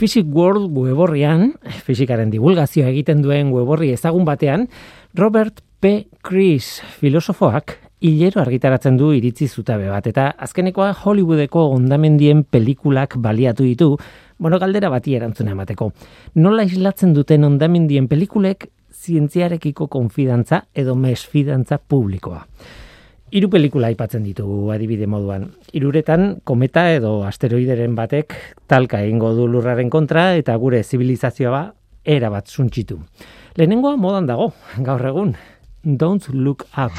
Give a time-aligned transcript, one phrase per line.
[0.00, 1.50] Physic World weborrian,
[1.84, 4.62] fizikaren divulgazioa egiten duen weborri ezagun batean,
[5.12, 6.06] Robert P.
[6.24, 13.90] Chris filosofoak hilero argitaratzen du iritzi zutabe bat, eta azkenekoa Hollywoodeko ondamendien pelikulak baliatu ditu,
[14.40, 15.90] bueno, galdera bati erantzuna emateko.
[16.40, 18.70] Nola islatzen duten ondamendien pelikulek
[19.04, 22.46] zientziarekiko konfidantza edo mesfidantza publikoa.
[23.30, 25.44] Hiru pelikula aipatzen ditugu adibide moduan.
[25.70, 28.34] Hiruretan kometa edo asteroideren batek
[28.66, 31.60] talka egingo du lurraren kontra eta gure zibilizazioa ba
[32.04, 32.98] era bat suntxitu.
[33.54, 34.48] Lehenengoa modan dago,
[34.82, 35.36] gaur egun.
[35.84, 36.90] Don't look up.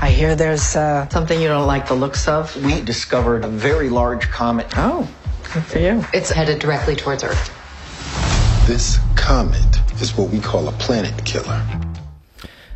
[0.00, 2.54] I hear there's uh, something you don't like the looks of.
[2.64, 4.72] We discovered a very large comet.
[4.76, 5.08] Oh,
[5.52, 6.04] good for you.
[6.14, 7.50] It's headed directly towards Earth.
[8.68, 11.60] This comet is what we call a planet killer.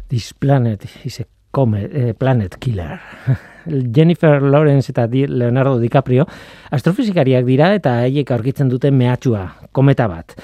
[0.09, 2.99] This planet is a comet, eh, planet killer.
[3.97, 6.27] Jennifer Lawrence eta Leonardo DiCaprio
[6.75, 10.35] astrofizikariak dira eta haiek aurkitzen dute mehatxua, kometa bat.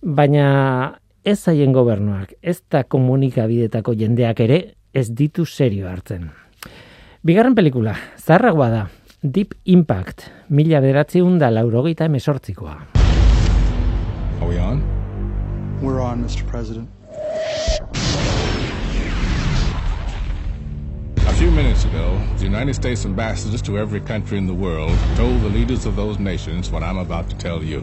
[0.00, 4.60] Baina ez zaien gobernuak, ez da komunikabidetako jendeak ere
[4.94, 6.30] ez ditu serio hartzen.
[7.22, 8.86] Bigarren pelikula, zarragoa da,
[9.20, 12.78] Deep Impact, mila beratzi da laurogeita emesortzikoa.
[14.40, 14.82] Are we on?
[15.82, 16.46] We're on, Mr.
[16.46, 16.88] President.
[21.40, 25.48] Few minutes ago, the United States ambassadors to every country in the world told the
[25.48, 27.80] leaders of those nations what I'm about to tell you.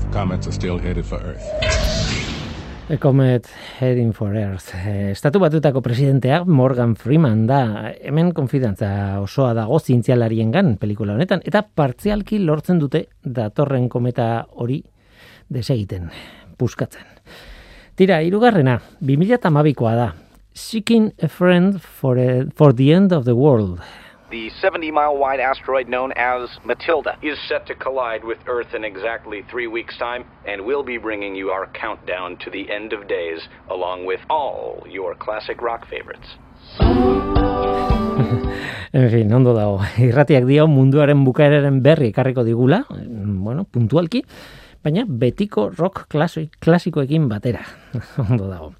[0.00, 1.46] The comments are still headed for Earth.
[2.88, 3.46] A comet
[3.78, 4.74] heading for Earth.
[4.74, 7.92] Eh, Estatu batutako presidentea Morgan Freeman da.
[8.02, 11.44] Hemen konfidantza osoa dago zientzialarien gan pelikula honetan.
[11.46, 14.80] Eta partzialki lortzen dute datorren kometa hori
[15.48, 16.10] desegiten,
[16.58, 17.06] puskatzen.
[17.94, 20.08] Tira, irugarrena, 2008koa da.
[20.60, 23.80] Seeking a friend for, a, for the end of the world.
[24.30, 28.84] The 70 mile wide asteroid known as Matilda is set to collide with Earth in
[28.84, 33.08] exactly three weeks' time, and we'll be bringing you our countdown to the end of
[33.08, 36.28] days, along with all your classic rock favorites.
[38.92, 39.80] en fin, ondo dago.
[39.98, 44.22] Irratiak dio munduaren bukaeraren berri ekarriko digula, mm, bueno, puntualki,
[44.84, 47.64] baina betiko rock klasikoekin batera.
[48.28, 48.74] ondo dago.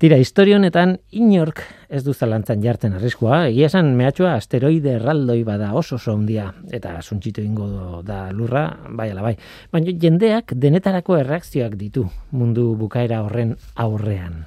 [0.00, 1.58] Tira, historio honetan inork
[1.92, 6.94] ez du zalantzan jartzen arriskua, egia esan mehatxua asteroide erraldoi bada oso oso handia eta
[7.02, 8.62] suntxitu ingo da lurra,
[8.96, 9.34] bai ala bai.
[9.68, 14.46] Baina jendeak denetarako erreakzioak ditu mundu bukaera horren aurrean.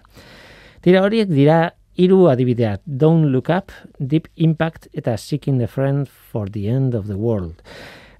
[0.81, 1.59] Tira, horiek dira
[2.01, 7.05] hiru adibidea, Don't Look Up, Deep Impact eta Seeking the Friend for the End of
[7.05, 7.61] the World.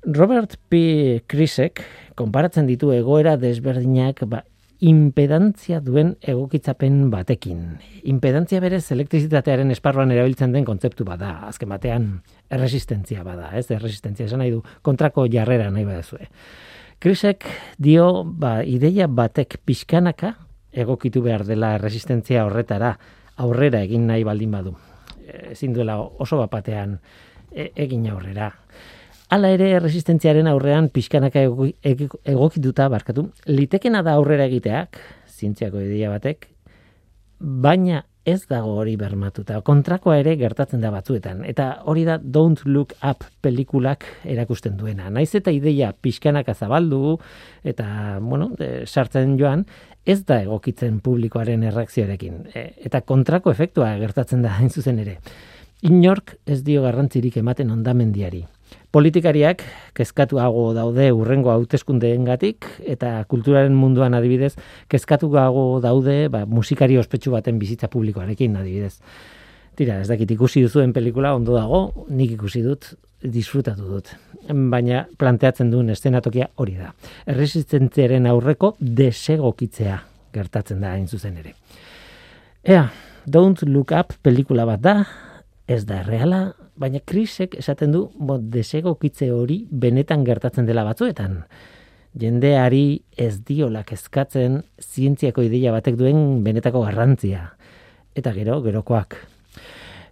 [0.06, 1.24] Robert P.
[1.26, 1.82] Krisek
[2.14, 4.46] konparatzen ditu egoera desberdinak ba,
[4.84, 7.62] impedantzia duen egokitzapen batekin.
[8.12, 12.08] Impedantzia berez elektrizitatearen esparruan erabiltzen den kontzeptu bada, azken batean
[12.52, 16.28] erresistentzia bada, ez erresistentzia esan nahi du, kontrako jarrera nahi badazue.
[17.04, 17.48] Krisek
[17.80, 20.34] dio, ba, ideia batek pixkanaka
[20.84, 22.98] egokitu behar dela erresistentzia horretara
[23.44, 24.76] aurrera egin nahi baldin badu.
[25.54, 26.98] Ezin duela oso bapatean
[27.52, 28.52] e, egin aurrera.
[29.34, 33.32] Hala ere resistentziaren aurrean pixkanaka egokituta barkatu.
[33.50, 36.46] Litekena da aurrera egiteak, zientziako ideia batek,
[37.40, 39.58] baina ez dago hori bermatuta.
[39.66, 41.42] Kontrakoa ere gertatzen da batzuetan.
[41.50, 44.06] Eta hori da Don't Look Up pelikulak
[44.36, 45.10] erakusten duena.
[45.10, 47.18] Naiz eta ideia pixkanaka zabaldu
[47.66, 48.52] eta, bueno,
[48.86, 49.66] sartzen joan,
[50.06, 52.42] ez da egokitzen publikoaren erreakzioarekin.
[52.54, 55.18] E, eta kontrako efektua gertatzen da hain zuzen ere.
[55.90, 58.46] Inork ez dio garrantzirik ematen ondamendiari
[58.94, 59.64] politikariak
[59.98, 64.54] kezkatuago daude urrengo hauteskundeengatik eta kulturaren munduan adibidez
[64.92, 69.00] kezkatuago daude ba, musikari ospetsu baten bizitza publikoarekin adibidez.
[69.74, 72.92] Tira, ez dakit ikusi duzuen pelikula ondo dago, nik ikusi dut,
[73.24, 74.12] disfrutatu dut.
[74.46, 76.92] Baina planteatzen duen estenatokia hori da.
[77.34, 79.98] Erresistentziaren aurreko desegokitzea
[80.34, 81.56] gertatzen da hain zuzen ere.
[82.64, 82.86] Ea,
[83.26, 84.96] Don't Look Up pelikula bat da,
[85.66, 91.44] ez da reala, baina krisek esaten du bo, desegokitze hori benetan gertatzen dela batzuetan.
[92.20, 97.48] Jendeari ez diolak eskatzen zientziako ideia batek duen benetako garrantzia.
[98.14, 99.18] Eta gero, gerokoak.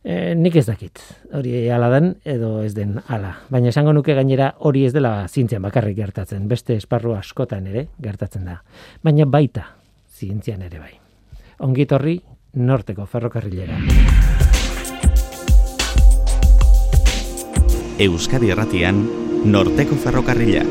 [0.01, 0.97] E, nik ez dakit,
[1.37, 3.35] hori ala den edo ez den ala.
[3.53, 8.49] Baina esango nuke gainera hori ez dela zientzian bakarrik gertatzen, beste esparru askotan ere gertatzen
[8.49, 8.57] da.
[9.05, 9.67] Baina baita
[10.09, 10.95] zientzian ere bai.
[11.61, 12.17] Ongitorri
[12.57, 14.40] norteko ferrokarrilera.
[18.01, 19.03] Euskadi Erratian,
[19.45, 20.63] Norteko Ferrokarrila.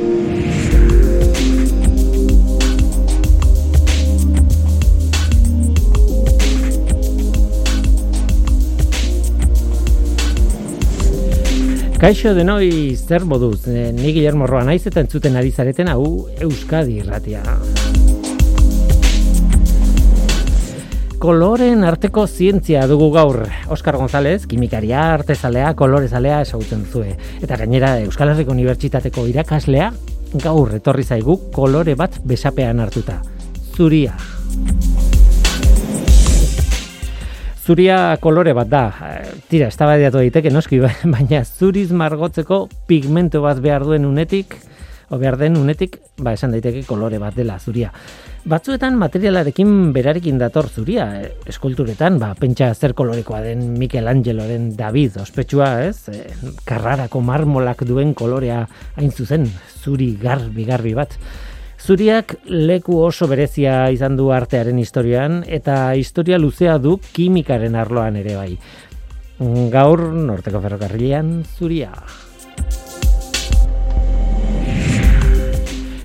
[12.01, 16.03] Kaixo denoi zer moduz, e, ni Guillermo Roa naiz eta entzuten ari zareten hau
[16.35, 17.45] Euskadi irratia.
[21.21, 23.43] Koloren arteko zientzia dugu gaur.
[23.69, 27.11] Oskar González, kimikaria, artezalea, kolorezalea esagutzen zue.
[27.45, 29.91] Eta gainera Euskal Herriko Unibertsitateko irakaslea
[30.41, 33.19] gaur etorri zaigu kolore bat besapean hartuta.
[33.77, 34.15] Zuria.
[37.69, 38.83] Zuria kolore bat da.
[39.53, 40.81] Tira, ez da daiteke noski,
[41.19, 44.57] baina zuriz margotzeko pigmento bat behar duen unetik,
[45.19, 47.91] behar den unetik, ba esan daiteke kolore bat dela zuria.
[48.51, 55.85] Batzuetan materialarekin berarekin dator zuria, e, eskulturetan, ba, pentsa zer kolorekoa den Michelangeloren David, ospetsua,
[55.85, 56.09] ez?
[56.09, 56.31] E,
[56.65, 58.63] karrarako marmolak duen kolorea
[58.97, 59.49] hain zuzen,
[59.83, 61.19] zuri garbi garbi bat.
[61.81, 68.37] Zuriak leku oso berezia izan du artearen historian eta historia luzea du kimikaren arloan ere
[68.37, 68.53] bai.
[69.73, 71.95] Gaur norteko ferrokarrilean zuria.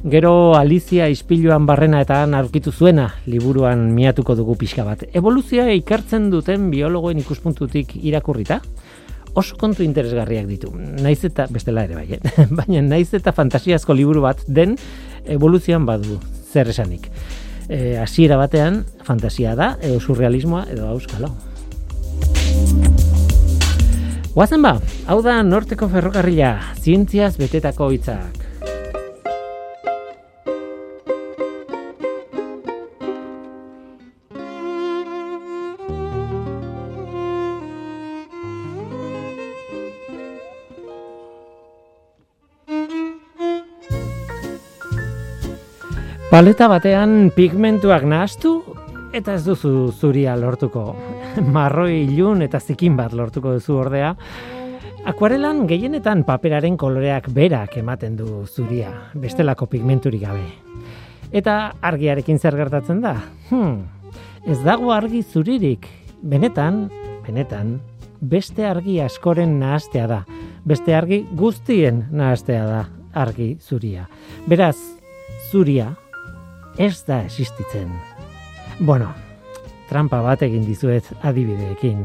[0.06, 5.02] Gero Alicia ispiluan barrena eta aurkitu zuena liburuan miatuko dugu pixka bat.
[5.18, 8.60] Evoluzioa ikartzen duten biologoen ikuspuntutik irakurrita,
[9.34, 10.70] oso kontu interesgarriak ditu.
[11.02, 12.22] Naiz eta bestela ere bai, eh?
[12.60, 14.78] baina naiz eta fantasiazko liburu bat den
[15.26, 16.20] evoluzioan badu
[16.54, 17.10] zer esanik.
[17.66, 21.34] E, hasiera batean fantasia da, edo surrealismoa edo auskalo.
[24.38, 24.78] Guazen ba,
[25.10, 28.45] hau da norteko ferrokarrila, zientziaz betetako hitzak.
[46.26, 48.56] Paleta batean pigmentuak nahastu
[49.14, 50.96] eta ez duzu zuria lortuko.
[51.56, 54.16] Marroi ilun eta zikin bat lortuko duzu ordea.
[55.06, 60.48] Akuarelan gehienetan paperaren koloreak berak ematen du zuria, bestelako pigmenturik gabe.
[61.30, 63.14] Eta argiarekin zer gertatzen da?
[63.52, 63.84] Hmm,
[64.50, 65.86] ez dago argi zuririk.
[66.26, 66.88] Benetan,
[67.28, 67.76] benetan,
[68.20, 70.24] beste argi askoren nahastea da.
[70.66, 72.82] Beste argi guztien nahastea da
[73.14, 74.08] argi zuria.
[74.50, 74.80] Beraz,
[75.52, 75.92] zuria
[76.78, 77.92] ez da existitzen.
[78.80, 79.14] Bueno,
[79.90, 82.02] trampa bat egin dizuet adibideekin.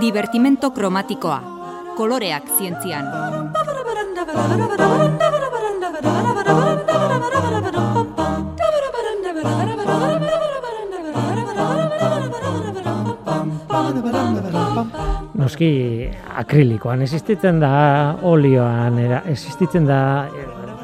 [0.00, 1.40] Divertimento kromatikoa.
[1.96, 3.06] Koloreak zientzian.
[15.40, 15.70] Noski
[16.42, 17.72] akrilikoan existitzen da,
[18.22, 20.00] olioan era, existitzen da,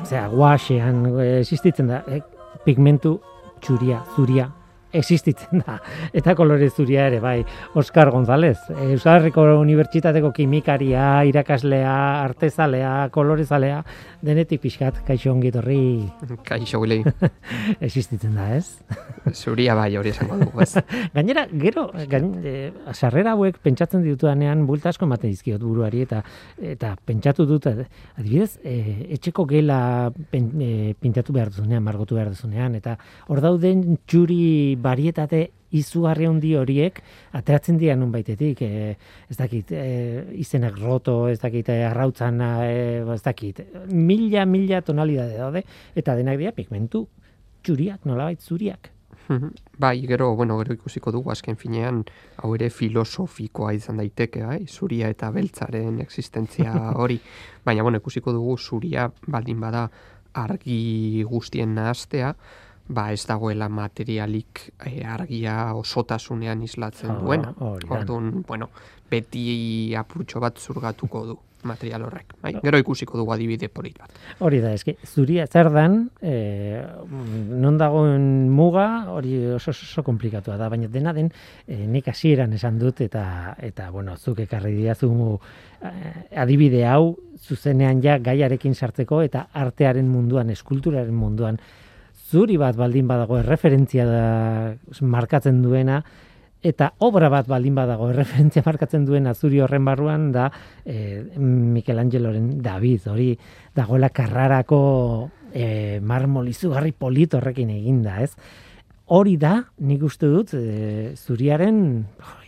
[0.04, 1.04] zera, guaxean
[1.40, 2.22] existitzen da, eh,
[2.64, 3.18] pigmentu
[3.60, 4.48] txuria, zuria,
[4.98, 5.78] existitzen da.
[6.18, 7.38] Eta kolore zuria ere, bai,
[7.78, 8.58] Oskar González,
[8.88, 13.82] Euskal Herriko Unibertsitateko kimikaria, irakaslea, artezalea, kolorezalea,
[14.26, 15.80] denetik pixkat, kaixo ongi torri.
[16.48, 17.02] Kaixo gulei.
[17.86, 18.80] existitzen da, ez?
[19.34, 20.82] Zuria bai, hori esango dugu, ez?
[21.14, 22.56] Gainera, gero, gain, e,
[22.94, 26.22] sarrera hauek pentsatzen ditudanean bulta asko ematen dizkiot buruari eta
[26.74, 28.76] eta pentsatu dut adibidez, e,
[29.16, 29.78] etxeko gela
[30.30, 32.96] pen, e, pintatu behar duzunean, margotu behar duzunean eta
[33.28, 35.42] hor dauden txuri barietate
[35.76, 37.02] izugarri handi horiek
[37.36, 38.96] ateratzen dira nun baitetik, e,
[39.28, 42.74] ez dakit, e, izenak roto, ez dakit, e, arrautzan, e,
[43.14, 47.06] ez dakit, mila, mila tonalidade daude, eta denak dira pigmentu
[47.66, 48.92] txuriak, nolabait zuriak.
[49.78, 52.04] Bai, gero, bueno, gero ikusiko dugu azken finean,
[52.38, 54.60] hau ere filosofikoa izan daiteke, bai?
[54.70, 57.18] zuria eta beltzaren existentzia hori.
[57.66, 59.88] Baina, bueno, ikusiko dugu zuria baldin bada
[60.36, 62.34] argi guztien nahaztea,
[62.88, 67.52] ba ez dagoela materialik e, argia osotasunean islatzen duena.
[67.58, 68.70] Orduan, bueno,
[69.10, 72.34] beti apurtxo bat zurgatuko du material horrek.
[72.40, 72.52] Bai?
[72.62, 74.12] Gero ikusiko dugu adibide polit bat.
[74.44, 76.78] Hori da, eski, zuria zer dan, e,
[77.50, 81.32] non dagoen muga, hori oso oso komplikatua da, baina dena den
[81.66, 85.10] e, nik hasieran esan dut, eta, eta bueno, zuk ekarri diazu
[86.36, 91.58] adibide hau, zuzenean ja gaiarekin sartzeko, eta artearen munduan, eskulturaren munduan,
[92.26, 94.24] zuri bat baldin badago erreferentzia da
[95.00, 96.02] markatzen duena,
[96.66, 100.50] eta obra bat baldin badago referentzia markatzen duen azuri horren barruan da
[100.84, 103.30] e, Michelangeloren David hori
[103.76, 104.80] dagoela karrarako
[105.52, 108.32] e, marmol izugarri polit horrekin eginda, ez?
[109.06, 111.78] Hori da, nik uste dut, e, zuriaren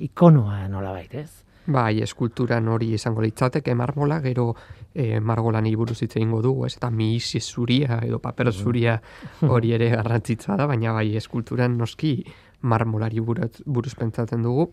[0.03, 1.45] ikonoa nolabait, ez?
[1.69, 4.55] Bai, eskulturan hori izango litzateke marmola, gero
[4.95, 9.01] e, margolan buruz hitz egingo dugu, ez eta mihisi zuria edo paper zuria
[9.43, 12.25] hori ere garrantzitza da, baina bai eskulturan noski
[12.63, 14.71] marmolari buruz, buruz pentsatzen dugu,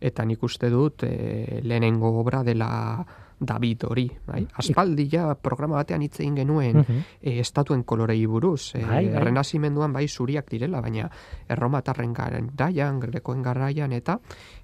[0.00, 3.04] eta nik uste dut e, lehenengo obra dela
[3.38, 4.46] David hori, bai?
[4.56, 7.00] Aspaldi ja programa batean hitz egin genuen Mhm.
[7.20, 9.88] e, estatuen kolorei buruz, e, Bai, bai.
[9.92, 11.10] bai zuriak direla, baina
[11.46, 14.18] erromatarren garaian, grekoen garaian eta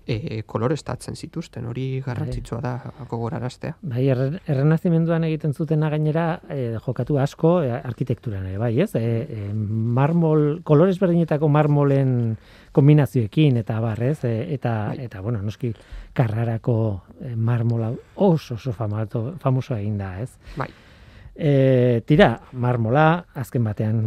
[0.07, 2.73] e, kolorestatzen zituzten, hori garrantzitsua da
[3.09, 3.77] gogoraraztea.
[3.83, 8.91] Bai, erre- errenazimenduan egiten zutena gainera eh, jokatu asko eh, arkitekturan ere, bai, ez?
[8.99, 12.37] E, e, marmol, kolores berdinetako marmolen
[12.73, 14.23] kombinazioekin eta bar, ez?
[14.25, 15.05] E, eta, Bai.
[15.07, 15.73] eta, bueno, noski
[16.13, 16.77] karrarako
[17.21, 20.31] eh, marmola oso oso famato, famoso egin da, ez?
[20.57, 20.71] Bai.
[21.35, 24.03] E, tira, marmola, azken batean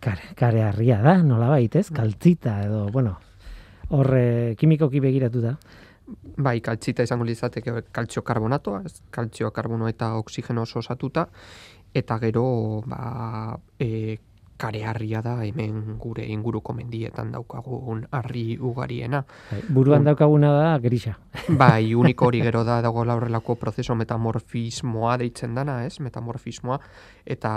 [0.00, 1.90] kare, kareharria da, nola ez?
[1.90, 3.18] Kaltzita edo, bueno,
[3.90, 5.54] horre kimikoki begiratu da.
[6.42, 8.82] Bai, kaltzita izango litzateke kaltzio karbonatoa,
[9.14, 11.28] kaltzio karbono eta oksigeno oso osatuta,
[11.94, 14.16] eta gero ba, e,
[14.60, 19.22] kare harria da hemen gure inguruko mendietan daukagun harri ugariena.
[19.50, 21.16] Bai, buruan Un- daukaguna da grisa.
[21.62, 26.00] Bai, uniko hori gero da dago horrelako prozeso metamorfismoa deitzen dana, ez?
[26.00, 26.80] Metamorfismoa
[27.24, 27.52] eta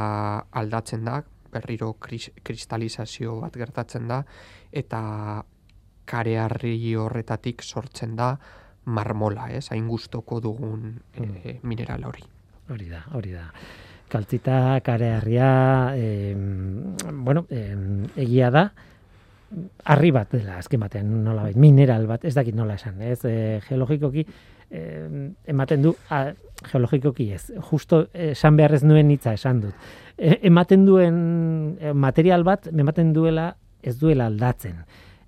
[0.52, 1.24] aldatzen da,
[1.54, 4.24] berriro kris, kristalizazio bat gertatzen da
[4.72, 5.44] eta
[6.06, 8.36] kareharri horretatik sortzen da
[8.86, 9.70] marmola, ez?
[9.72, 12.24] Hain gustoko dugun e, mineral hori.
[12.72, 13.48] Hori da, hori da.
[14.12, 17.76] Kaltzita, kareharria, eh, bueno, eh,
[18.22, 18.68] egia da,
[19.86, 24.26] harri bat dela, azken batean, nola mineral bat, ez dakit nola esan, ez, e, geologikoki,
[24.72, 26.26] eh, ematen du, a,
[26.72, 29.90] geologikoki ez, justo esan behar ez nuen hitza esan dut.
[30.18, 31.18] E, ematen duen
[31.80, 34.84] e, material bat, ematen duela, ez duela aldatzen.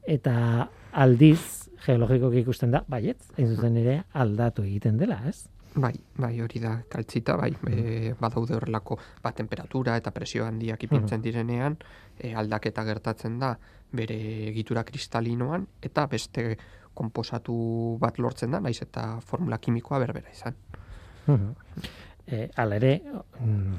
[0.06, 5.48] Eta aldiz, geologikoki ikusten da, baiet, hain zuzen ere, aldatu egiten dela, ez?
[5.76, 11.24] Bai, bai, hori da kaltzita, bai, e, badaude horrelako ba, temperatura eta presio handiak ipintzen
[11.26, 11.76] direnean,
[12.16, 13.52] e, aldaketa gertatzen da
[13.96, 14.16] bere
[14.54, 16.48] egitura kristalinoan eta beste
[16.96, 17.58] konposatu
[18.00, 20.56] bat lortzen da, naiz eta formula kimikoa berbera izan.
[22.26, 22.96] E, ala ere,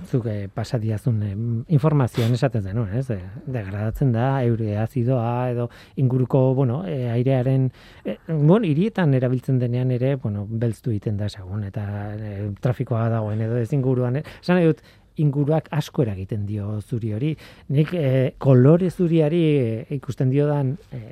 [0.07, 1.33] zuk eh, pasadiazun eh,
[1.75, 3.09] informazioan esaten zenuen, ez?
[3.11, 3.19] E,
[3.50, 5.67] degradatzen da, eure azidoa edo
[5.99, 7.73] inguruko, bueno, e, airearen,
[8.05, 13.43] e, bueno, hirietan erabiltzen denean ere, bueno, belztu egiten da esagun, eta e, trafikoa dagoen
[13.49, 14.85] edo ez inguruan, esan dut,
[15.23, 17.32] inguruak asko eragiten dio zuri hori.
[17.75, 18.08] Nik e,
[18.38, 21.02] kolore zuriari e, ikusten diodan e,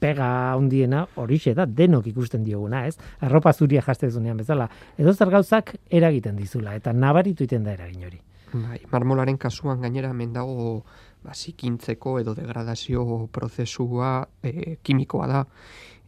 [0.00, 2.96] pega handiena horixe da, denok ikusten dioguna, ez?
[3.20, 4.68] Arropa zuria jastezunean bezala.
[4.98, 8.20] Edo zer gauzak eragiten dizula, eta nabaritu iten da eragin hori.
[8.48, 10.82] Bai, marmolaren kasuan gainera hemen dago
[11.24, 15.44] ba, zikintzeko edo degradazio prozesua e, kimikoa da.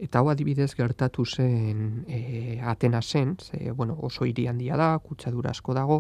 [0.01, 5.75] Eta hau adibidez gertatu zen e, Atenasen, ze, bueno, oso hiri handia da, kutsadura asko
[5.77, 5.99] dago,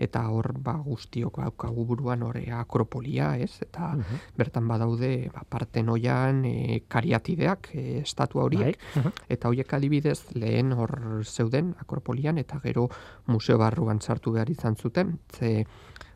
[0.00, 3.58] eta hor ba, guztiok daukagu buruan hor e, akropolia, ez?
[3.60, 3.90] Eta
[4.38, 9.12] bertan badaude ba, partenoian e, kariatideak, e, estatua horiek, Bai.
[9.36, 12.88] eta horiek adibidez lehen hor zeuden akropolian, eta gero
[13.26, 15.66] museo barruan sartu behar izan zuten, ze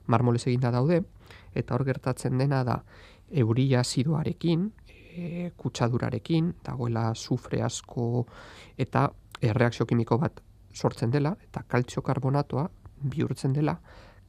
[0.07, 1.03] marmolez eginda daude,
[1.55, 2.81] eta hor gertatzen dena da
[3.29, 4.71] euri azidoarekin,
[5.17, 8.27] e, kutsadurarekin, dagoela sufre asko
[8.79, 9.09] eta
[9.41, 10.43] erreakzio kimiko bat
[10.75, 12.69] sortzen dela, eta kaltzio karbonatoa
[13.03, 13.77] bihurtzen dela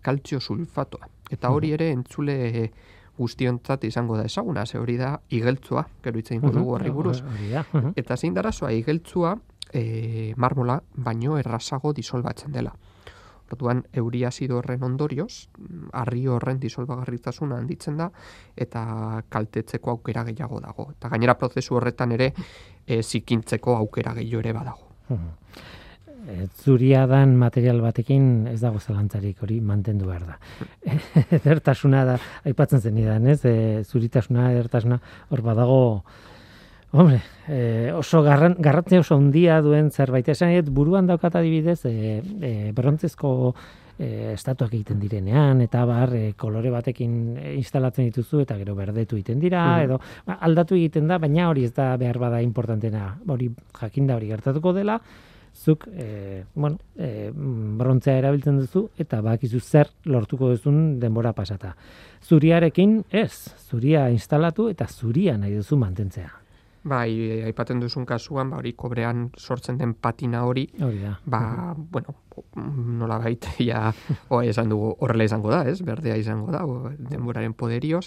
[0.02, 1.10] kaltzio sulfatoa.
[1.32, 2.38] Eta hori ere entzule
[3.18, 7.22] guztiontzat izango da ezaguna, ze hori da igeltzua, gero hitz egingo dugu horri buruz.
[7.24, 7.94] Mhm.
[7.96, 9.36] Eta zein darazoa igeltzua
[9.74, 12.76] e, marmola baino errazago disolbatzen dela.
[13.52, 15.48] Orduan, euri azido horren ondorioz,
[15.96, 18.10] harri horren disolbagarritasuna handitzen da,
[18.56, 18.84] eta
[19.30, 20.90] kaltetzeko aukera gehiago dago.
[20.98, 22.34] Eta gainera prozesu horretan ere,
[22.86, 25.18] e, zikintzeko aukera gehiago ere badago.
[26.28, 30.40] E, zuria dan material batekin ez dago zalantzarik hori mantendu behar da.
[31.40, 32.18] edertasuna da,
[32.50, 33.40] aipatzen zen idan, ez?
[33.48, 35.00] E, zuritasuna, edertasuna,
[35.32, 35.80] hor badago,
[36.92, 40.28] hombre, e, oso garran, garrantzi oso handia duen zerbait.
[40.30, 43.54] Esan dut, buruan daukat adibidez, e, e, brontzezko
[44.00, 49.40] e, estatuak egiten direnean, eta bar, e, kolore batekin instalatzen dituzu, eta gero berdetu egiten
[49.40, 49.84] dira, Mhm.
[49.86, 53.18] edo ba, aldatu egiten da, baina hori ez da behar bada importantena.
[53.28, 55.00] Hori jakinda hori gertatuko dela,
[55.58, 61.76] zuk e, bueno, e, brontzea erabiltzen duzu eta bakizu zer lortuko duzun denbora pasata.
[62.24, 66.30] Zuriarekin ez, zuria instalatu eta zuria nahi duzu mantentzea.
[66.88, 71.14] Bai, aipatzen duzun kasuan, ba, hori kobrean sortzen den patina hori, hori da.
[71.26, 71.42] ba,
[71.76, 72.16] bueno,
[72.56, 73.92] nola baita, ja,
[74.30, 75.82] o, esan dugu, horrela izango da, ez?
[75.86, 78.06] Berdea izango da, o, denboraren poderioz,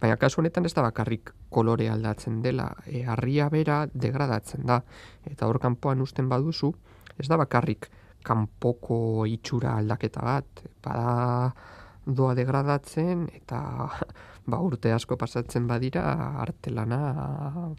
[0.00, 4.82] baina kasu honetan ez da bakarrik kolore aldatzen dela, e, harria bera degradatzen da,
[5.28, 6.72] eta hor kanpoan usten baduzu,
[7.18, 7.90] ez da bakarrik
[8.22, 11.52] kanpoko itxura aldaketa bat, bada
[12.06, 13.62] doa degradatzen, eta
[14.46, 16.04] ba, urte asko pasatzen badira
[16.42, 17.00] artelana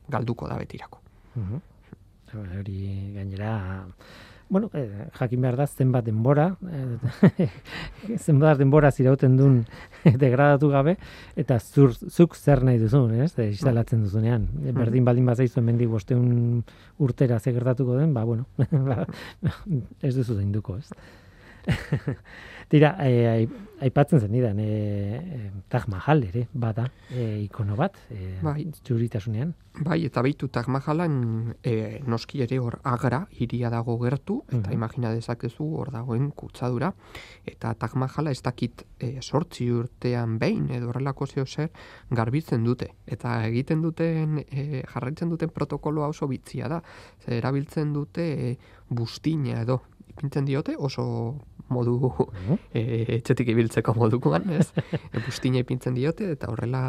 [0.10, 1.02] galduko da betirako.
[1.36, 1.62] Uh
[2.34, 3.86] Hori gainera,
[4.50, 7.50] bueno, eh, jakin behar da zenbat denbora, eh,
[8.26, 9.60] zenbat denbora zirauten duen
[10.24, 10.96] degradatu gabe,
[11.36, 14.48] eta zur, zuk zer nahi duzun, ez, de, instalatzen duzunean.
[14.50, 14.76] Mm.
[14.80, 16.64] Berdin baldin bat zaizu emendik bosteun
[16.98, 18.48] urtera zegertatuko den, ba, bueno,
[18.90, 19.06] ba,
[20.02, 20.90] ez duzu da induko, ez.
[22.72, 23.48] Tira, eh,
[23.84, 28.66] aipatzen zen nidan, eh, Taj Mahal ere, bada, eh, ikono bat, eh, bai.
[28.84, 29.54] txuritasunean.
[29.74, 34.74] Bai, eta baitu Taj Mahalan eh, noski ere hor agra iria dago gertu, eta mm
[34.74, 36.94] imagina dezakezu hor dagoen kutsadura,
[37.46, 41.72] eta Taj Mahala ez dakit eh, sortzi urtean behin, edo horrelako zeo zer,
[42.12, 42.92] garbitzen dute.
[43.08, 46.82] Eta egiten duten, eh, jarraitzen duten protokoloa oso bitzia da.
[47.26, 48.58] Zer, erabiltzen dute eh,
[48.90, 49.82] bustina edo,
[50.14, 51.06] ipintzen diote, oso
[51.74, 51.98] modu
[52.74, 52.82] e,
[53.20, 54.70] etxetik ibiltzeko modukoan, ez?
[55.26, 56.84] Bustina ipintzen diote eta horrela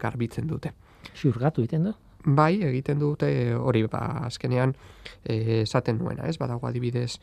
[0.00, 0.72] garbitzen dute.
[1.14, 1.94] Xurgatu egiten du?
[2.20, 4.74] Bai, egiten dute hori ba azkenean
[5.24, 6.36] eh, esaten nuena, ez?
[6.40, 7.14] Badago adibidez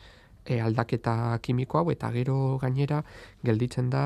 [0.48, 3.02] e, aldaketa kimiko hau eta gero gainera
[3.44, 4.04] gelditzen da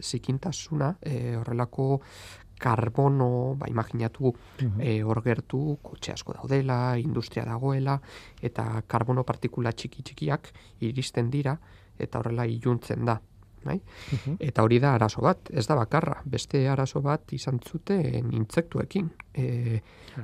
[0.00, 1.86] zikintasuna e, horrelako
[2.62, 4.32] karbono, ba, imaginatu
[4.78, 7.98] e, hor gertu, kotxe asko daudela, industria dagoela,
[8.42, 10.52] eta karbono partikula txiki txikiak
[10.86, 11.56] iristen dira,
[11.98, 13.18] eta horrela iluntzen da.
[13.62, 13.76] Bai?
[14.42, 19.10] Eta hori da arazo bat, ez da bakarra, beste arazo bat izan zuten intsektuekin.
[19.38, 19.44] E,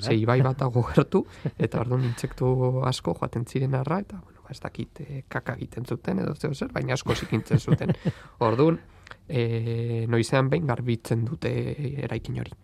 [0.00, 1.22] ze ibai bat dago gertu,
[1.54, 2.48] eta orduan intsektu
[2.88, 6.54] asko joaten ziren arra, eta bueno, ba, ez dakit e, kaka egiten zuten edo zeo
[6.54, 7.94] zer, baina asko zikintzen zuten.
[8.48, 8.80] Orduan,
[9.28, 11.52] e, noizean behin garbitzen dute
[12.04, 12.56] eraikin hori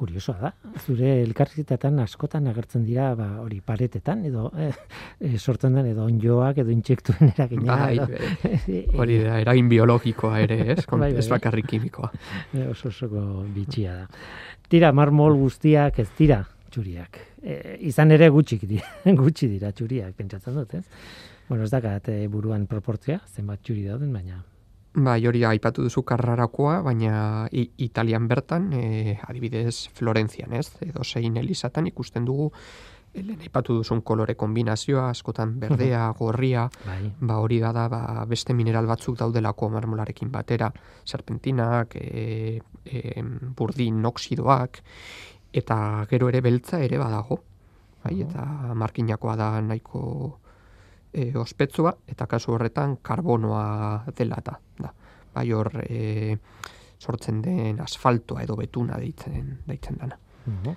[0.00, 0.50] kuriosoa da.
[0.80, 4.72] Zure elkarrizketetan askotan agertzen dira ba, hori paretetan edo eh,
[5.36, 7.76] sortzen den edo onjoak edo intsektuen eragina.
[7.82, 8.80] Bai, bai.
[9.02, 10.78] hori da, eragin biologikoa ere, ez?
[10.86, 12.12] bai, bai, ez bakarrik kimikoa.
[12.52, 14.22] E, oso osoko bitxia da.
[14.70, 17.18] Tira, marmol guztiak ez dira txuriak.
[17.42, 17.58] E,
[17.90, 18.88] izan ere gutxik dira,
[19.22, 20.86] gutxi dira txuriak, pentsatzen dut, ez?
[21.50, 24.38] Bueno, ez dakat buruan proportzia, zenbat txuri dauden, baina
[24.90, 30.72] Bai, hori aipatu duzu karrarakoa, baina Italian bertan, e, adibidez Florentzian, ez?
[30.82, 32.48] Edo zein elizatan ikusten dugu
[33.14, 37.12] e, lehen aipatu duzun kolore kombinazioa, askotan berdea, gorria, bai.
[37.20, 40.72] ba hori da da, ba, beste mineral batzuk daudelako marmolarekin batera,
[41.04, 43.22] serpentinak, e, e,
[43.56, 44.82] burdin oksidoak,
[45.54, 45.78] eta
[46.10, 47.38] gero ere beltza ere badago,
[48.02, 50.39] bai, eta markinakoa da nahiko
[51.12, 54.92] e, ospetsua eta kasu horretan karbonoa dela eta da.
[55.34, 56.36] Bai hor e,
[57.00, 60.18] sortzen den asfaltoa edo betuna deitzen deitzen dana.
[60.50, 60.76] Uh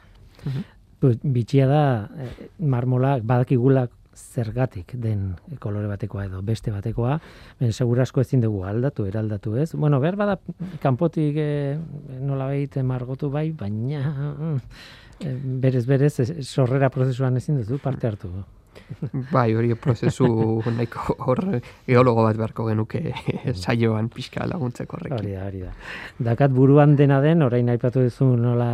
[1.04, 1.84] Bitxia da
[2.15, 2.30] e,
[2.63, 7.17] marmolak badakigulak zergatik den kolore batekoa edo beste batekoa,
[7.60, 9.74] ben segurasko ezin dugu aldatu, eraldatu, ez?
[9.74, 10.38] Bueno, behar bada
[10.84, 11.50] kanpotik e,
[12.22, 14.04] nola behite margotu bai, baina
[15.19, 15.34] e,
[15.65, 16.13] berez berez
[16.46, 18.32] sorrera prozesuan ezin duzu parte hartu.
[19.34, 20.28] Bai, hori prozesu
[20.66, 21.42] nahiko hor
[21.88, 23.02] geologo bat beharko genuke
[23.54, 25.20] saioan pixka laguntzeko horrekin.
[25.20, 25.72] Hori da, hori da.
[26.32, 28.70] Dakat buruan dena den, orain aipatu duzu nola,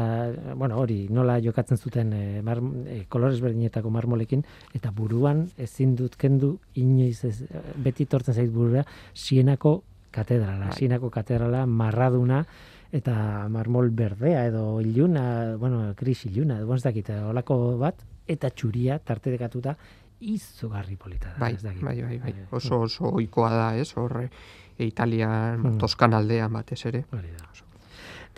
[0.56, 4.44] bueno, hori, nola jokatzen zuten e, mar, e, kolores berdinetako marmolekin,
[4.76, 7.38] eta buruan ezin dut kendu inoiz ez,
[7.78, 9.80] beti tortzen zait burura, sienako
[10.16, 10.76] katedrala, bai.
[10.78, 12.44] sienako katedrala marraduna,
[12.92, 19.00] eta marmol berdea edo iluna, bueno, kris iluna, edo ez dakit, olako bat, eta txuria
[19.00, 19.76] tarte dekatuta
[20.20, 21.40] izugarri polita da.
[21.40, 24.30] Bai, bai, bai, bai, Oso, oso oikoa da, ez, horre,
[24.78, 25.80] e, Italian, hmm.
[25.80, 27.06] Toskan aldean batez ere.
[27.16, 27.50] Hori da.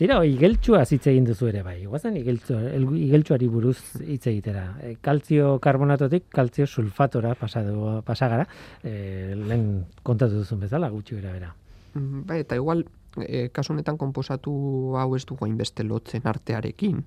[0.02, 1.76] Tira, igeltsua hitz egin duzu ere bai.
[1.86, 4.64] Guazen igeltsuari buruz hitz egitera.
[4.82, 8.48] E, kaltzio karbonatotik kaltzio sulfatora pasadu, pasagara,
[8.82, 9.68] e, lehen
[10.02, 11.52] kontatu duzun bezala, gutxi bera bera.
[11.94, 12.86] Mm, bai, eta igual,
[13.20, 14.52] e, kasu honetan konposatu
[14.98, 17.04] hau ez dugu hainbeste lotzen artearekin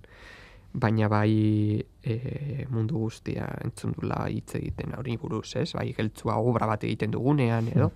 [0.74, 5.70] baina bai e, mundu guztia entzun dula hitz egiten hori buruz, ez?
[5.76, 7.92] Bai, geltzua obra bat egiten dugunean, edo.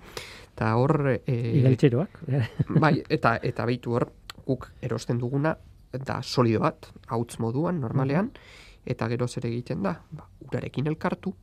[0.52, 0.94] Eta hor...
[1.18, 2.20] E, Igeltxeroak.
[2.84, 4.06] bai, eta, eta baitu hor,
[4.46, 5.56] guk erosten duguna,
[5.90, 8.30] da solido bat, hautz moduan, normalean,
[8.86, 11.34] eta gero zer egiten da, ba, urarekin elkartu,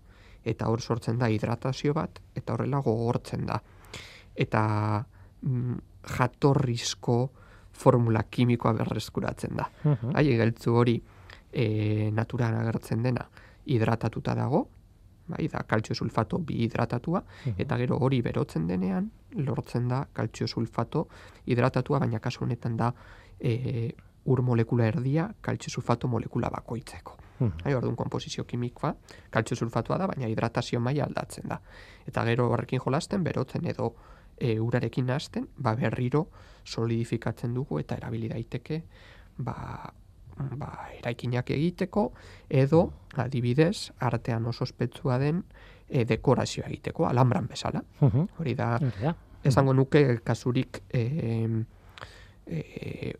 [0.46, 3.60] eta hor sortzen da hidratazio bat, eta horrela gogortzen da.
[4.36, 4.64] Eta
[5.46, 5.78] mm,
[6.18, 7.18] jatorrizko
[7.76, 9.66] formula kimikoa berreskuratzen da.
[9.84, 10.12] Uh -huh.
[10.16, 11.02] Hai, hori,
[11.52, 13.28] e, naturan agertzen dena
[13.66, 14.68] hidratatuta dago,
[15.28, 17.24] bai, da kaltzio sulfato bi hidratatua,
[17.58, 21.08] eta gero hori berotzen denean, lortzen da kaltzio sulfato
[21.46, 22.94] hidratatua, baina kasu honetan da
[23.40, 23.94] e,
[24.26, 27.18] ur molekula erdia kaltzio sulfato molekula bakoitzeko.
[27.40, 27.64] Mhm.
[27.64, 28.94] Bai, orduan komposizio kimikoa
[29.30, 31.60] kaltzio sulfatoa da, baina hidratazio maila aldatzen da.
[32.08, 33.94] Eta gero horrekin jolasten, berotzen edo
[34.38, 36.28] e, urarekin hasten, ba berriro
[36.64, 38.82] solidifikatzen dugu eta erabili daiteke
[39.38, 39.94] ba,
[40.58, 42.12] ba, eraikinak egiteko
[42.50, 42.82] edo
[43.16, 45.44] adibidez artean oso ospetsua den
[45.88, 47.84] e, dekorazioa egiteko alambran bezala.
[48.02, 48.28] Mhm.
[48.40, 49.16] Hori da Hori da.
[49.44, 51.48] esango nuke kasurik e,
[52.48, 53.14] e,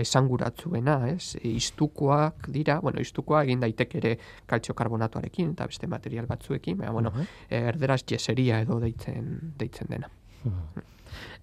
[0.00, 1.36] esanguratzuena, ez?
[1.42, 6.92] E, Istukoak dira, bueno, istukoa egin daiteke ere kaltzio karbonatoarekin eta beste material batzuekin, baina,
[6.92, 7.26] bueno, Mhm.
[7.50, 10.10] e, erderaz jeseria edo deitzen, deitzen dena.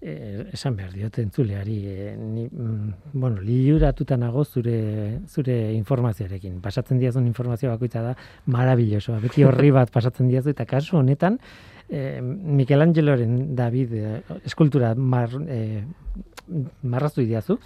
[0.00, 6.60] Eh, esan behar diot entzuleari, eh, ni, mm, bueno, liuratuta nago zure, zure informazioarekin.
[6.62, 8.14] Pasatzen diazun informazio bakoitza da
[8.46, 9.18] marabillosoa.
[9.20, 11.38] Beti horri bat pasatzen diazu eta kasu honetan
[11.88, 15.82] eh, Michelangeloren David eh, eskultura mar, eh,
[16.82, 17.58] marraztu diazu,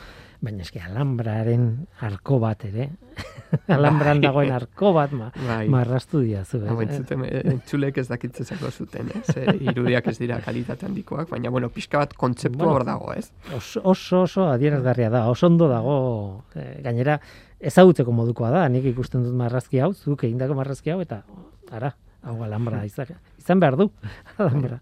[0.43, 2.89] baina eske alambraren arko bat ere.
[3.71, 4.25] Alambran Bai.
[4.25, 5.69] dagoen arko bat ma, Bai.
[5.71, 6.63] marraztu diazu.
[6.65, 6.73] Eh.
[6.87, 9.37] entzuten, eh, entzulek ez dakitze zako zuten, ez?
[9.37, 13.31] E, irudiak ez dira kalitate handikoak, baina, bueno, pixka bat kontzeptua Bueno, hor dago, ez?
[13.55, 17.21] oso oso, oso adierazgarria da, oso ondo dago, eh, gainera
[17.61, 21.23] ezagutzeko modukoa da, nik ikusten dut marrazki hau, zuk egindako marrazki hau, eta
[21.71, 21.93] ara,
[22.25, 23.91] hau alambra izan, izan behar du,
[24.39, 24.81] alambra.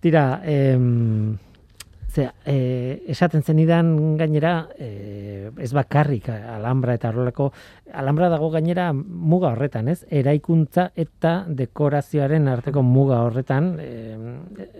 [0.00, 1.36] Tira, em,
[2.16, 7.50] zera, e, esaten zenidan gainera, e, ez bakarrik alambra eta horrelako,
[7.92, 9.98] alambra dago gainera muga horretan, ez?
[10.08, 13.90] Eraikuntza eta dekorazioaren arteko muga horretan, e,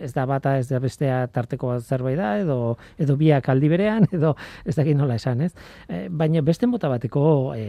[0.06, 4.34] ez da bata ez da bestea tarteko zerbait da, edo, edo biak aldi berean, edo
[4.64, 5.52] ez dakit nola esan, ez?
[5.88, 7.66] E, baina beste mota bateko e,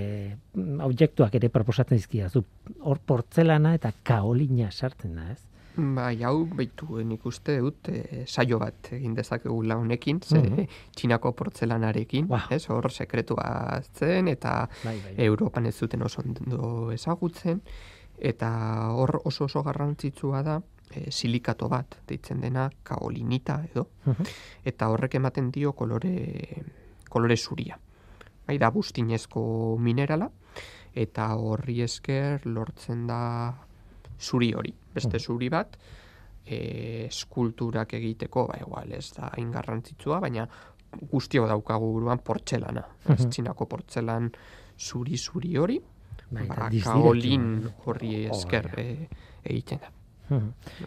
[0.87, 2.43] objektuak ere proposatzen dizkidazu.
[2.87, 5.56] Hor portzelana eta kaolina sartzen da, ez?
[5.77, 10.63] Bai, hau beitu nik uste dut e, saio bat egin dezakegula honekin, ze Mhm.
[10.95, 15.13] txinako portzelanarekin, ez, hor sekretua zen, eta Bai, bai.
[15.25, 17.61] Europan ez zuten oso ondo ezagutzen,
[18.17, 24.23] eta hor oso oso garrantzitsua da e, silikato bat deitzen dena kaolinita edo, Mhm.
[24.65, 26.63] eta horrek ematen dio kolore,
[27.09, 27.77] kolore zuria.
[28.47, 30.31] Bai, da bustinezko minerala,
[30.95, 33.53] eta horri esker lortzen da
[34.19, 35.77] zuri hori, beste zuri bat,
[36.45, 40.47] e, eskulturak egiteko, ba, igual ez da hain garrantzitsua, baina
[41.11, 42.85] guztio daukagu buruan portzelana.
[43.09, 43.29] Ez Mhm.
[43.29, 44.31] txinako portzelan
[44.79, 45.79] zuri-zuri hori,
[46.31, 48.81] Bai, ba, kaolin horri Oh, esker ja.
[48.83, 49.07] e,
[49.47, 49.91] egiten da.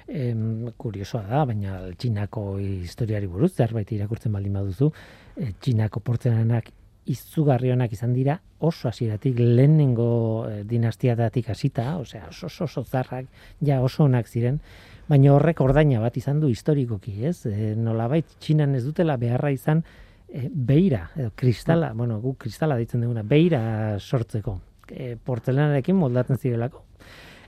[0.09, 4.91] Em, kuriosoa da, baina Txinako historiari buruz, zerbait irakurtzen baldin baduzu,
[5.37, 6.69] e, Txinako portzelanak
[7.11, 10.11] izugarri onak izan dira oso hasieratik lehenengo
[10.49, 13.27] e, dinastiadatik hasita, osea oso oso, oso zarrak,
[13.65, 14.61] ja oso onak ziren,
[15.09, 17.39] baina horrek ordaina bat izan du historikoki, ez?
[17.49, 19.83] E, nolabait Txinan ez dutela beharra izan
[20.29, 23.63] e, beira, edo kristala, bueno, gu kristala ditzen duguna, beira
[23.99, 24.59] sortzeko,
[24.91, 26.85] e, portzelanarekin moldatzen zirelako.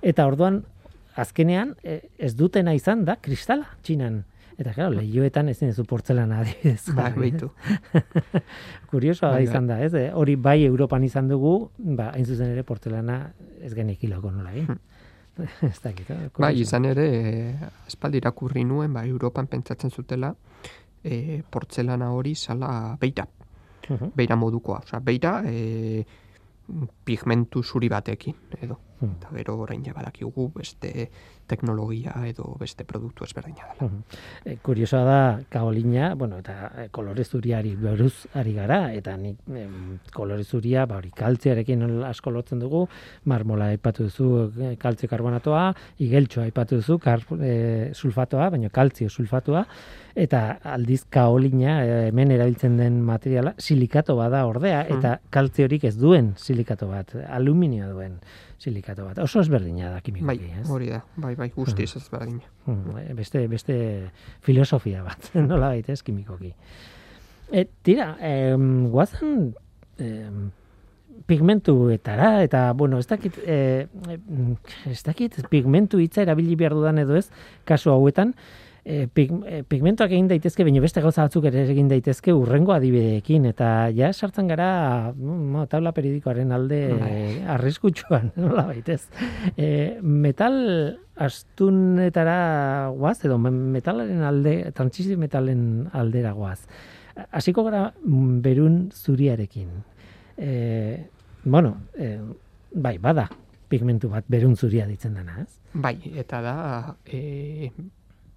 [0.02, 0.62] Eta orduan,
[1.14, 4.22] azkenean, ez dutena izan da kristala, txinan.
[4.58, 6.84] Eta, claro, lehioetan ezin duzu portzelana adibidez.
[6.92, 7.50] Jarri, beitu.
[8.90, 9.48] Kuriosoa Bai, bai.
[9.48, 9.92] izan da, ez?
[9.94, 13.18] E, Hori bai Europan izan dugu, ba, hain zuzen ere portzelana
[13.62, 14.78] ez genikiloko nola egin.
[15.70, 16.18] ez dakit, eh?
[16.18, 16.52] Bai, kuriosoa.
[16.66, 20.34] izan ere, e, aspaldi irakurri nuen, ba, Europan pentsatzen zutela,
[21.02, 23.26] e, portzelana hori zala beira.
[23.88, 24.12] Mhm.
[24.14, 24.82] Beira modukoa.
[24.84, 26.04] Osea, beira e,
[27.04, 28.78] pigmentu zuri batekin, edo.
[29.02, 29.14] Mhm.
[29.18, 31.10] Eta gero orain ja badakigu beste
[31.46, 33.88] teknologia edo beste produktu ezberdina dela.
[33.88, 34.02] Mhm.
[34.44, 39.98] E, kuriosoa da kaolina, bueno, eta e, kolore zuriari buruz ari gara, eta nik em,
[40.14, 42.86] kolore zuria, ba hori kaltzearekin asko lotzen dugu,
[43.24, 49.64] marmola aipatu duzu e, kaltzio karbonatoa, igeltxoa aipatu duzu, kar, e, sulfatoa, baina kaltzio sulfatoa,
[50.14, 56.34] eta aldiz kaolina e, hemen erabiltzen den materiala silikato bada ordea, eta kaltziorik ez duen
[56.38, 58.18] silikato bat, aluminioa duen
[58.62, 59.18] silikato bat.
[59.24, 60.68] Oso ezberdina da Bai, kimikoki, ez?
[60.70, 62.44] hori da, bai, bai, guztiz ezberdina.
[62.66, 63.76] Mm, eh, beste beste
[64.40, 66.52] filosofia bat, nola baita ez kimikoki.
[67.52, 69.54] E, tira, em, guazan
[69.98, 70.50] em,
[71.26, 74.56] pigmentuetara eta bueno, ez dakit em,
[74.88, 77.28] ez dakit pigmentu hitza erabili behar dudan edo ez
[77.68, 78.34] kasu hauetan
[78.84, 83.46] e, pig, e, pigmentuak egin daitezke, baina beste gauza batzuk ere egin daitezke urrengo adibideekin,
[83.52, 87.10] eta ja sartzen gara mm, tabla periodikoaren alde Bai.
[87.12, 89.04] e, arriskutsuan, nola baitez.
[89.56, 96.60] E, metal astunetara guaz, edo me- metalaren alde, transizio metalen aldera guaz.
[97.30, 99.68] Hasiko gara mm, berun zuriarekin.
[100.38, 101.06] E,
[101.44, 102.16] bueno, e,
[102.74, 103.28] bai, bada,
[103.68, 105.58] pigmentu bat berun zuria ditzen dena, ez?
[105.72, 106.56] Bai, eta da
[107.06, 107.70] e,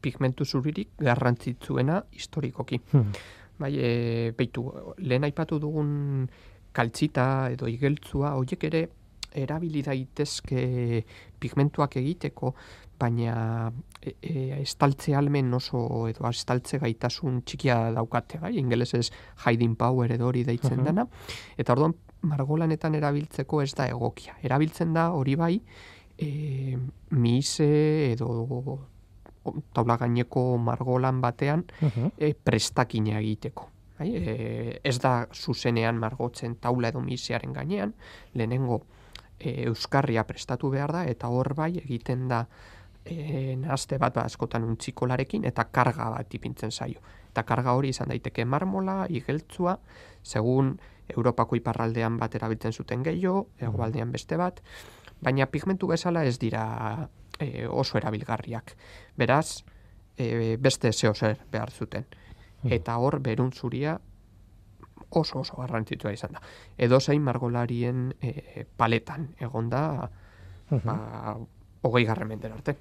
[0.05, 2.79] pigmentu zuririk garrantzitsuena historikoki.
[2.93, 3.09] Hmm.
[3.57, 3.89] Bai, e,
[4.37, 4.65] beitu,
[5.07, 6.27] lehen aipatu dugun
[6.75, 8.81] kaltzita edo igeltzua, horiek ere
[9.35, 10.61] erabili daitezke
[11.39, 12.53] pigmentuak egiteko,
[12.99, 19.09] baina e, e, estaltze almen oso edo estaltze gaitasun txikia daukate, bai, ingelesez
[19.45, 20.85] hiding power edo hori deitzen Mhm.
[20.87, 21.07] dena,
[21.57, 24.37] eta orduan margolanetan erabiltzeko ez da egokia.
[24.43, 25.61] Erabiltzen da hori bai,
[26.17, 26.77] e,
[27.11, 28.79] mise edo
[29.73, 32.11] taula gaineko margolan batean Mhm.
[32.17, 33.69] e, prestakina egiteko.
[33.99, 34.09] Bai?
[34.15, 37.93] E, ez da zuzenean margotzen taula edo misearen gainean,
[38.33, 38.81] lehenengo
[39.39, 42.45] e, euskarria prestatu behar da, eta hor bai egiten da
[43.05, 46.99] e, nahazte bat ba, askotan untzikolarekin, eta karga bat ipintzen zaio.
[47.29, 49.77] Eta karga hori izan daiteke marmola, igeltzua,
[50.23, 54.61] segun Europako iparraldean bat erabiltzen zuten gehiago, hegoaldean beste bat,
[55.21, 58.75] baina pigmentu bezala ez dira e, oso erabilgarriak.
[59.17, 59.63] Beraz,
[60.17, 62.05] e, beste zeo zer behar zuten.
[62.65, 63.99] Eta hor, berun zuria
[65.09, 66.41] oso oso garrantzitsua izan da.
[66.77, 70.09] Edo zein margolarien e, paletan, egon da,
[70.83, 70.95] ba,
[71.85, 72.75] hogei garren mendera arte.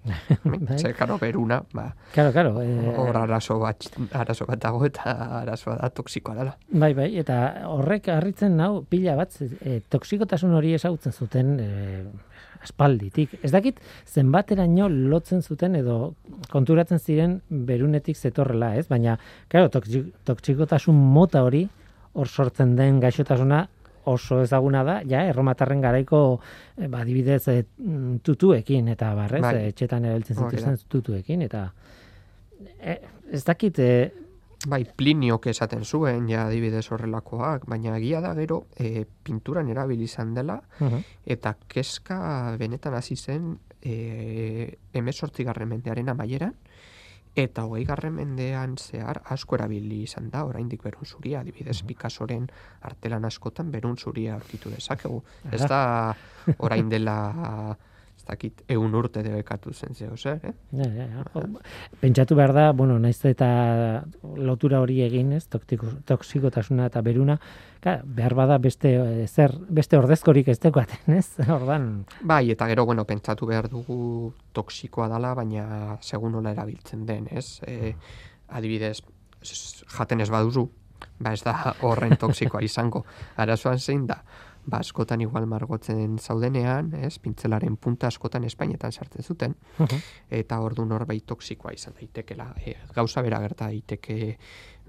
[0.44, 0.78] Bai.
[0.78, 2.62] Zer, karo, beruna, ba, Claro, claro.
[2.62, 3.84] eh, hor arazo bat,
[4.16, 6.54] arazo bat dago eta arazoa da toksikoa dela.
[6.72, 11.68] Bai, bai, eta horrek harritzen nau pila bat e, toksikotasun hori ezagutzen zuten e,
[12.62, 13.38] aspalditik.
[13.42, 16.14] Ez dakit zenbateraino lotzen zuten edo
[16.52, 18.86] konturatzen ziren berunetik zetorrela, ez?
[18.88, 19.18] Baina,
[19.48, 21.66] claro, toksi- toksikotasun mota hori
[22.12, 23.66] hor sortzen den gaixotasuna
[24.10, 26.40] oso ezaguna da, ja, erromatarren garaiko,
[26.76, 29.54] e, ba, adibidez, e, mm, tutuekin, eta barrez, Bai.
[29.56, 31.66] e, etxetan erabiltzen zituzten tutuekin, eta
[32.80, 32.96] e,
[33.30, 34.10] ez dakit, e,
[34.68, 40.34] Bai, Pliniok esaten zuen, ja adibidez horrelakoak, baina egia da gero e, pinturan erabili izan
[40.34, 40.98] dela, Mhm.
[41.24, 46.54] eta kezka benetan hasi zen e, emezortzigarren mendearen amaieran,
[47.34, 52.50] eta hogei garren mendean zehar asko erabili izan da, oraindik berun zuria, adibidez Picassoren
[52.82, 55.22] artelan askotan berun zuria aurkitu dezakegu.
[55.50, 56.14] Ez da
[56.58, 57.78] orain dela
[58.30, 60.54] dakit eun urte debekatu zen zeo zer, eh?
[60.78, 61.42] Ja, ja, ja.
[62.00, 63.50] Pentsatu behar da, bueno, naiz eta
[64.38, 67.36] lotura hori egin, ez, toksikotasuna eta beruna,
[67.82, 71.26] ka, behar bada beste eh, zer, beste ordezkorik ez daukaten, ez?
[71.58, 71.90] Ordan,
[72.22, 77.60] Bai, eta gero, bueno, pentsatu behar dugu toksikoa dala, baina segun nola erabiltzen den, ez?
[77.66, 77.94] E,
[78.48, 79.00] adibidez,
[79.96, 80.68] jaten ez baduzu,
[81.20, 83.04] ba ez da horren toksikoa izango.
[83.40, 84.20] Arazoan zein da,
[84.66, 87.18] ba askotan igual margotzen zaudenean, ez?
[87.18, 89.54] Pintzelaren punta askotan Espainetan sartzen zuten,
[90.30, 92.54] eta ordu norbait toksikoa izan daitekela.
[92.64, 94.36] E, gauza bera gerta daiteke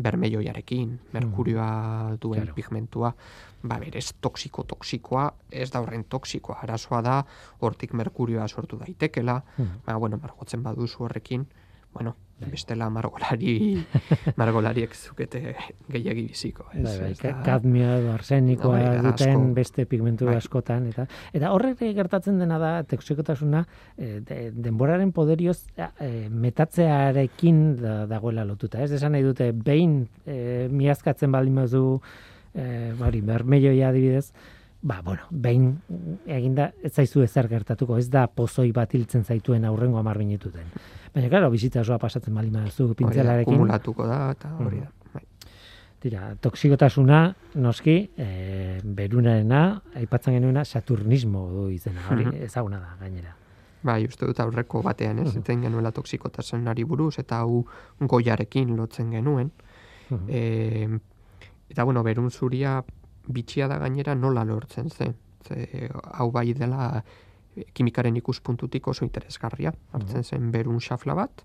[0.02, 2.56] bermeioiarekin, merkurioa duen Claro.
[2.56, 3.16] pigmentua,
[3.64, 7.26] ba berez toksiko toksikoa, ez da horren toksikoa, arazoa da,
[7.60, 9.44] hortik merkurioa sortu daitekela,
[9.86, 11.48] ba, bueno, margotzen baduzu horrekin,
[11.94, 13.86] bueno, bestela margolari,
[14.42, 15.56] margolariek zukete
[15.92, 16.66] gehiagi biziko.
[16.74, 19.54] Ez, bai, bai, Ez ka- da- kadmio edo arsenikoa Bai, da, duten asko.
[19.54, 20.38] beste pigmentu Bai.
[20.40, 23.62] askotan eta eta horrek gertatzen dena da toksikotasuna
[23.98, 28.92] eh, de, denboraren poderioz eh, metatzearekin da, dagoela lotuta, ez?
[28.98, 31.84] Esan nahi dute behin eh, miazkatzen baldin bazu
[32.56, 34.32] eh, hori bermeioia adibidez,
[34.82, 35.82] ba, bueno, behin
[36.26, 40.64] eginda ez zaizu ezer gertatuko, ez da pozoi bat hiltzen zaituen aurrengo hamar minututen.
[41.14, 42.64] Baina, claro, bizitza osoa pasatzen hori da,
[42.96, 43.54] pintzelarekin.
[43.54, 44.90] kumulatuko da, eta hori da.
[45.14, 45.24] Bai.
[46.02, 52.42] Tira, toksikotasuna, noski, e, berunarena, aipatzen genuena, saturnismo du izena, hori Mhm.
[52.44, 53.36] ezaguna da, gainera.
[53.84, 57.66] Bai, uste dut aurreko batean, ez, eten genuela toksikotasunari buruz, eta hau
[58.00, 59.52] goiarekin lotzen genuen.
[60.10, 60.26] Mhm.
[60.28, 61.00] E,
[61.70, 62.84] eta, bueno, berun zuria
[63.28, 65.16] bitxia da gainera nola lortzen zen.
[65.48, 67.04] Ze, hau bai dela
[67.56, 69.74] eh, kimikaren ikuspuntutik oso interesgarria.
[69.92, 71.44] Hartzen zen berun xafla bat,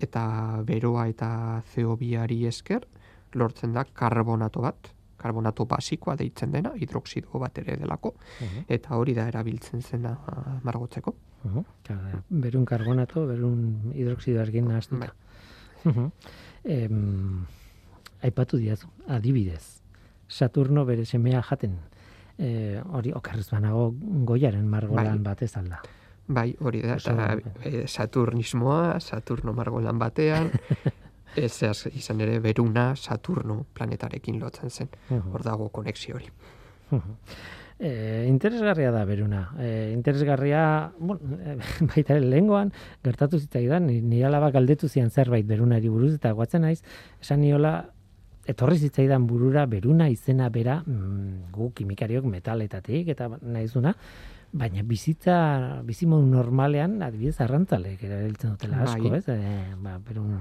[0.00, 0.24] eta
[0.66, 2.86] beroa eta CO2ari esker
[3.34, 4.90] lortzen da karbonato bat,
[5.22, 8.14] karbonato basikoa deitzen dena, hidroksido bat ere delako,
[8.68, 10.16] eta hori da erabiltzen zena
[10.62, 11.14] margotzeko.
[11.44, 11.64] Mhm.
[11.86, 15.12] Claro, berun karbonato, berun hidroksidoarekin nahaztuta.
[15.84, 16.10] Mhm.
[16.64, 17.46] Em,
[18.22, 19.81] aipatu diazu, adibidez,
[20.32, 21.74] Saturno bere semea jaten,
[22.38, 23.90] e, hori okarrez banago
[24.24, 25.32] goiaren margolan Bai.
[25.34, 25.82] batez alda.
[26.32, 27.36] Bai, hori da, Oso- eta
[27.68, 30.48] e, Saturnismoa, Saturno margolan batean,
[31.36, 31.52] ez
[31.92, 34.88] izan ere beruna Saturno planetarekin lotzen zen.
[35.32, 36.30] Hor dago konexio hori.
[37.82, 39.50] E, interesgarria da beruna.
[39.58, 41.56] E, interesgarria, bueno, e,
[41.90, 42.70] baita lehengoan,
[43.02, 46.78] gertatu zitzaidan, ni- nire alaba galdetu zian zerbait berunari buruz, eta guatzen naiz,
[47.20, 47.91] esan niola,
[48.46, 53.94] etorri zitzaidan burura beruna izena bera mm, gu kimikariok metaletatik eta naizuna,
[54.52, 59.18] baina bizitza, bizimodu normalean, adibidez, arrantzalek erabiltzen dutela asko, Bai.
[59.18, 59.28] ez?
[59.28, 60.34] E, ba, berun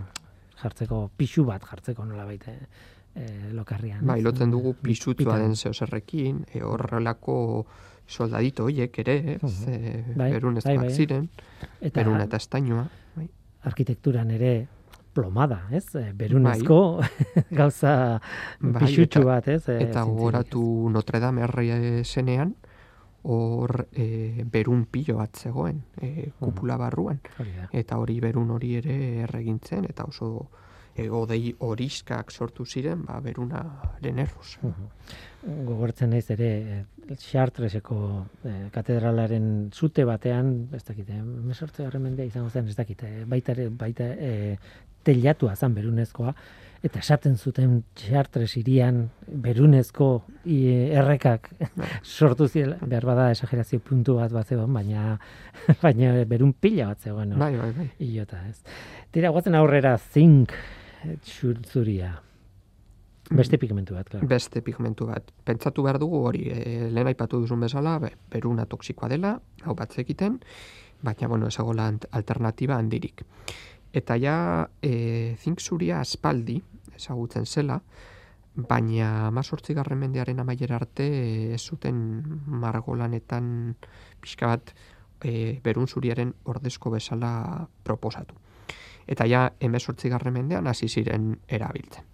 [0.62, 4.04] jartzeko, pixu bat jartzeko nola baita e, lokarrian.
[4.06, 5.46] Bai, lotzen dugu pisutua Pitan.
[5.46, 7.38] den zeoserrekin, e, horrelako
[8.08, 9.54] soldadito hoiek ere, ez?
[9.70, 10.90] E, Bai, berun ez bai, bai.
[10.92, 11.30] ziren,
[11.80, 12.88] Eta- berun eta estainoa.
[13.16, 13.30] Bai.
[13.64, 14.68] arkitekturan ere
[15.13, 15.95] plomada, ez?
[15.95, 17.00] E, Berunezko
[17.52, 17.93] gauza
[18.60, 19.63] Bai, pixutxu eta- bat, ez?
[19.69, 21.69] E, Eta gogoratu Notre Dame herri
[22.06, 22.56] zenean,
[23.24, 27.19] hor e, berun pilo bat zegoen, e, kupula barruan.
[27.38, 27.52] Hori.
[27.71, 28.95] Eta hori berun hori ere
[29.28, 30.47] erregintzen, eta oso
[30.95, 34.58] e, odei horiskak sortu ziren, ba, berunaren erruz.
[35.41, 36.82] Gogortzen naiz ere eh,
[37.17, 37.97] Chartreseko
[38.45, 41.99] eh, katedralaren zute batean, ez dakit, eh, 18.
[41.99, 44.58] mendea izango zen, ez dakit, eh, baita baita eh,
[45.04, 46.34] teilatua zan berunezkoa
[46.82, 50.10] eta esaten zuten Chartres irian berunezko
[50.45, 50.63] i,
[50.97, 51.51] errekak
[52.17, 55.17] sortu ziren, behar bada esagerazio puntu bat bat zegoen, baina
[55.84, 57.38] baina berun pila bat zegoen.
[57.38, 57.88] Bai, bai, bai.
[58.08, 58.58] Ilota, ez.
[59.13, 60.54] Tira, guatzen aurrera zink
[61.69, 62.15] zuria.
[63.32, 64.28] Beste pigmentu bat, claro.
[64.28, 65.32] Beste pigmentu bat.
[65.48, 69.94] Pentsatu behar dugu hori, e, lehen aipatu duzun bezala, be, beruna toksikoa dela, hau bat
[69.96, 70.39] zekiten,
[71.02, 73.24] baina, bueno, ezagola ant- alternatiba handirik.
[73.94, 74.36] Eta ja,
[74.84, 76.60] e, zink zuria aspaldi,
[76.96, 77.80] ezagutzen zela,
[78.67, 82.04] baina mazortzigarren mendearen amaiera arte e, ez zuten
[82.46, 83.78] margolanetan
[84.20, 84.76] pixka bat
[85.24, 88.36] e, berun zuriaren ordezko bezala proposatu.
[89.08, 92.11] Eta ja, emezortzigarren mendean hasi ziren erabiltzen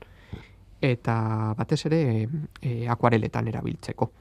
[0.82, 2.28] eta batez ere
[2.62, 4.12] e, akuareletan erabiltzeko.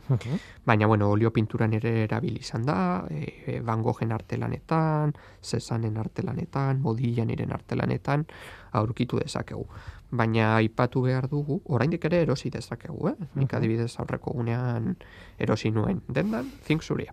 [0.64, 2.78] Baina, bueno, olio pinturan ere erabili izan da,
[3.10, 8.26] e, Van Goghen artelanetan, Cezanen artelanetan, Modiglianiren artelanetan,
[8.72, 9.66] aurkitu dezakegu.
[10.10, 13.16] Baina aipatu behar dugu, oraindik ere erosi dezakegu, eh?
[13.34, 14.94] Nik adibidez aurreko gunean
[15.38, 17.12] erosi nuen dendan, zink zuria.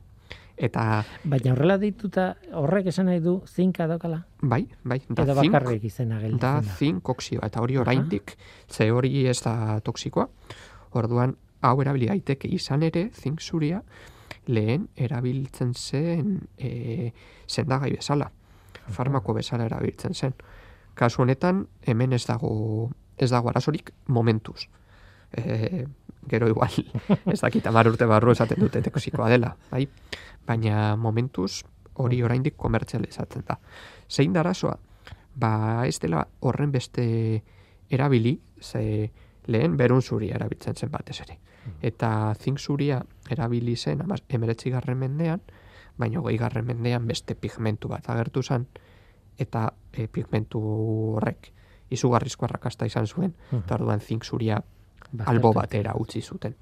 [0.57, 4.25] Eta, Baina horrela dituta horrek esan nahi du zinka daukala.
[4.41, 6.75] bai, bai, da Edo zink, bakarrik izena da gelditzen da.
[6.77, 8.35] zink oksioa, eta hori oraindik,
[8.69, 10.27] ze hori ez da toksikoa,
[10.91, 13.81] orduan hau erabili daiteke izan ere, zink zuria,
[14.47, 17.11] lehen erabiltzen zen e,
[17.47, 18.29] sendagai bezala,
[18.89, 20.33] farmako bezala erabiltzen zen.
[20.93, 24.67] Kasu honetan, hemen ez dago ez dago arazorik momentuz.
[25.31, 25.85] E,
[26.29, 26.71] gero igual,
[27.33, 29.87] ez dakit amar urte barru esaten dute toksikoa dela, bai?
[30.47, 31.63] Baina momentuz
[32.01, 33.59] hori oraindik komertzializatzen da.
[34.09, 34.77] Zein da arazoa?
[35.35, 37.05] Ba, ez dela horren beste
[37.89, 39.11] erabili, ze
[39.45, 41.39] lehen berun zuria erabiltzen zen batez ere.
[41.81, 45.41] Eta zink zuria erabili zen emeretzigarren mendean,
[45.97, 48.67] baina hogeigarren mendean beste pigmentu bat agertu zen,
[49.37, 50.59] eta e, pigmentu
[51.15, 51.51] horrek
[51.93, 54.61] izugarrizko arrakasta izan zuen, eta orduan zink zuria
[55.25, 56.55] albo batera utzi zuten.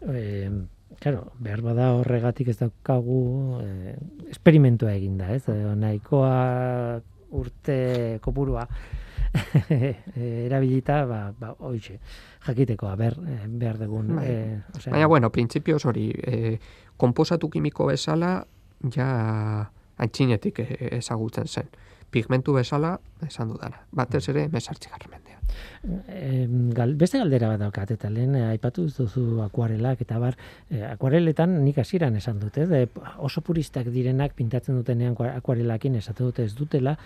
[0.00, 0.50] E,
[0.98, 3.96] claro, behar bada horregatik ez daukagu e,
[4.30, 5.44] esperimentua eginda, ez?
[5.48, 8.66] E, nahikoa urte kopurua
[10.16, 12.00] erabilita, ba, ba hoize,
[12.46, 14.16] jakiteko, a ber, eh, behar dugun.
[14.16, 14.26] Bai.
[14.26, 16.58] eh, osea, Baina, bueno, printzipioz hori, e,
[16.96, 18.44] komposatu kimiko bezala,
[18.90, 21.68] ja antxinetik e- ezagutzen zen.
[22.10, 23.84] Pigmentu bezala, esan dudana.
[23.92, 25.29] Batez ere, mesartzigarren mendean.
[26.08, 30.36] Eh, gal, beste galdera bat daukat, eta lehen eh, aipatu duzu akuarelak, eta bar,
[30.70, 32.70] eh, akuareletan nik hasieran esan dut, ez?
[32.70, 32.86] Eh,
[33.18, 36.98] oso puristak direnak pintatzen dutenean akua- akuarelakin esatu dute ez dutela,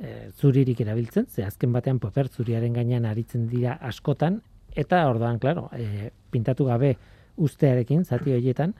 [0.00, 4.40] eh, zuririk erabiltzen, ze azken batean paper zuriaren gainean aritzen dira askotan,
[4.74, 6.96] eta orduan, claro, eh, pintatu gabe
[7.36, 8.74] ustearekin, zati horietan,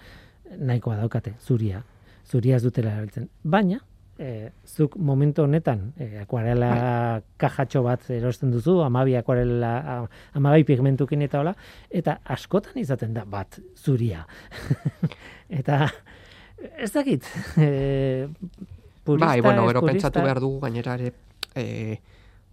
[0.59, 1.85] nahikoa daukate, zuria.
[2.25, 3.29] Zuria ez dutela erabiltzen.
[3.43, 3.81] Baina,
[4.19, 10.07] e, zuk momentu honetan e, akuarela kajatxo bat erosten duzu, amabi akuarela,
[10.39, 11.55] amabi pigmentukin eta hola,
[11.91, 14.27] eta askotan izaten da bat zuria.
[15.61, 15.87] eta
[16.79, 18.29] ez dakit, e,
[19.05, 21.13] purista, bai, bueno, gero pentsatu behar dugu gainera ere,
[21.55, 21.99] e,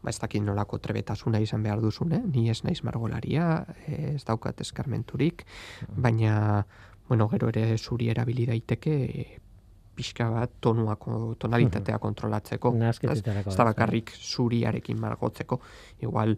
[0.01, 2.21] ba, ez dakit nolako trebetasuna izan behar duzun, eh?
[2.33, 5.45] ni ez naiz margolaria, eh, ez daukat eskarmenturik,
[5.89, 6.65] baina,
[7.09, 9.39] bueno, gero ere zuri erabili daiteke, e,
[9.99, 12.71] pixka bat tonuako, tonalitatea kontrolatzeko.
[12.79, 15.59] Nahasketetarako, Ez da bakarrik zuriarekin margotzeko.
[16.07, 16.37] Igual,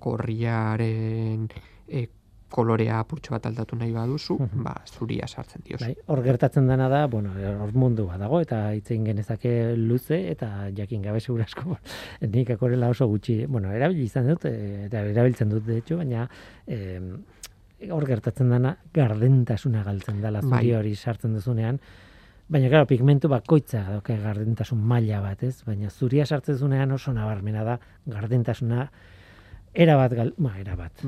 [0.00, 1.48] gorriaren
[1.88, 2.06] e,
[2.52, 5.86] kolorea apurtxo bat aldatu nahi baduzu, ba, zuria sartzen diozu.
[5.86, 7.32] Bai, hor gertatzen dena da, bueno,
[7.64, 11.78] hor mundu bat dago, eta hitzein genezake luze, eta jakin gabe segurasko,
[12.34, 16.28] nik akorela oso gutxi, bueno, erabili izan dut, eh, eta erabiltzen dut, de hecho, baina
[16.66, 17.00] eh,
[17.90, 20.74] hor gertatzen dena gardentasuna galtzen dela zuri Bai.
[20.78, 21.80] hori sartzen duzunean,
[22.52, 25.62] baina, claro, pigmentu bakoitza dauka gardentasun maila bat, ez?
[25.64, 28.86] Baina zuria sartzen duzunean oso nabarmena da gardentasuna
[29.72, 31.04] era bat gal, ba, era bat.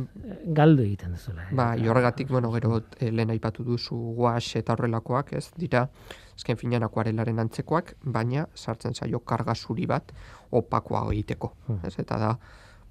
[0.56, 1.44] Galdu egiten duzula.
[1.50, 1.56] Eh?
[1.56, 5.84] Ba, horregatik, bueno, gero eh, lehen aipatu duzu guax eta horrelakoak, ez dira,
[6.32, 10.16] ezken finean akuarelaren antzekoak, baina sartzen zaio karga zuri bat
[10.50, 11.52] opakoa egiteko.
[11.84, 12.32] Ez, eta da,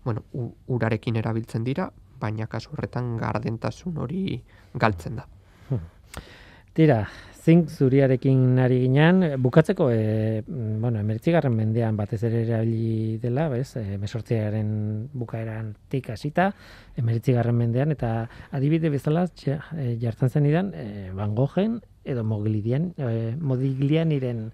[0.06, 0.28] bueno,
[0.70, 1.89] urarekin erabiltzen dira,
[2.22, 4.38] baina kasu horretan gardentasun hori
[4.78, 5.26] galtzen da.
[6.74, 7.04] Tira,
[7.44, 13.98] zink zuriarekin ari ginean, bukatzeko, e, bueno, emeritzigarren mendean batez ere erabili dela, bez, e,
[14.00, 14.70] mesortziaren
[15.12, 16.52] bukaeran tik hasita,
[17.00, 18.14] emeritzigarren mendean, eta
[18.56, 19.58] adibide bezala e,
[20.00, 24.46] jartzen zen idan, e, Van Goghen edo Moglidian, e, Modiglianiren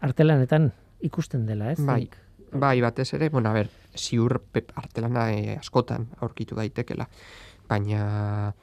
[0.00, 0.70] artelanetan
[1.04, 1.82] ikusten dela, ez?
[1.84, 2.16] Bai, Zink.
[2.52, 7.10] bai, batez ere, bueno, a ber, ziur pep artelana e, askotan aurkitu daitekela,
[7.68, 8.54] baina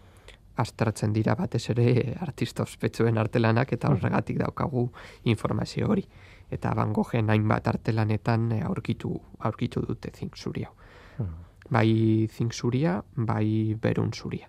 [0.56, 4.90] aztertzen dira batez ere artista ospetsuen artelanak eta horregatik daukagu
[5.24, 6.06] informazio hori.
[6.52, 10.70] Eta Van Goghen hainbat artelanetan e, aurkitu, aurkitu dute zink zuria.
[11.70, 14.48] Bai zink zuria, bai berun zuria.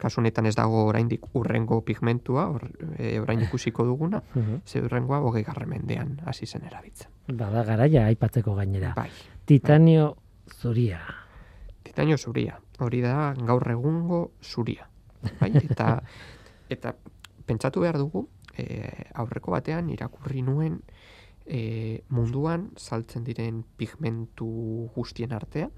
[0.00, 4.60] Kasu honetan ez dago oraindik urrengo pigmentua, or, e, orain ikusiko duguna, Mhm.
[4.66, 7.10] ze urrengoa hogei mendean hasi zen erabiltzen.
[7.28, 8.94] Bada garaia aipatzeko gainera.
[8.96, 9.10] Bai.
[9.44, 10.16] Titanio
[10.46, 11.00] zuria.
[11.82, 12.58] Titanio zuria.
[12.78, 14.88] Hori da gaur egungo zuria.
[15.40, 15.52] Bai?
[15.62, 16.00] Eta,
[16.74, 16.94] eta
[17.46, 18.26] pentsatu behar dugu,
[18.56, 20.80] e, aurreko batean irakurri nuen
[21.46, 24.50] e, munduan saltzen diren pigmentu
[24.94, 25.72] guztien artean,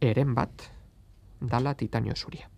[0.00, 0.70] eren bat
[1.40, 2.50] dala titanio zuria.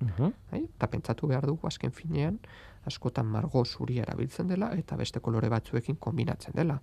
[0.00, 0.32] Mhm.
[0.50, 0.62] Bai?
[0.64, 2.38] Eta pentsatu behar dugu azken finean,
[2.86, 6.78] askotan margo zuria erabiltzen dela eta beste kolore batzuekin kombinatzen dela.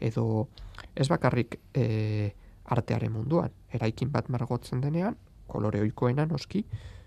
[0.00, 0.48] Edo
[0.94, 2.34] ez bakarrik e,
[2.68, 6.64] artearen munduan, eraikin bat margotzen denean, kolore oikoena noski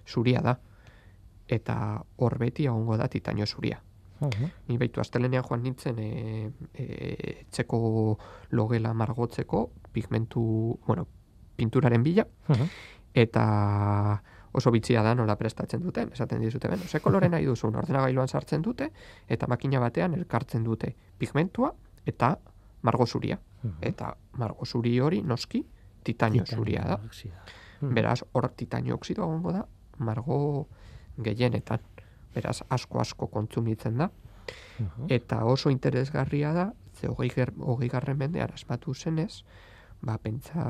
[0.07, 0.55] zuria da.
[1.49, 1.75] Eta
[2.17, 3.81] hor beti egongo da titanio zuria.
[4.21, 4.49] Mhm.
[4.67, 8.17] Ni baitu astelenean joan nintzen e, e, txeko
[8.51, 11.07] logela margotzeko pigmentu, bueno,
[11.55, 12.67] pinturaren bila, Mhm.
[13.13, 18.27] eta oso bitxia da nola prestatzen duten, esaten dizute, ben, ze kolore nahi duzun, ordenagailuan
[18.27, 18.91] sartzen dute,
[19.27, 21.73] eta makina batean elkartzen dute pigmentua
[22.05, 22.37] eta
[22.81, 23.39] margo zuria.
[23.81, 25.65] Eta margo zuri hori noski
[26.03, 26.99] titanio, zuria da.
[27.05, 27.43] oxidoa.
[27.81, 29.65] Beraz, hor titanio oksidoa egongo da,
[29.97, 30.67] margo
[31.23, 31.79] gehienetan.
[32.35, 34.09] Beraz, asko-asko kontsumitzen da.
[35.09, 39.43] Eta oso interesgarria da, ze hogei, ger, hogei garren mendean asmatu zenez,
[40.01, 40.63] ba, pentsa,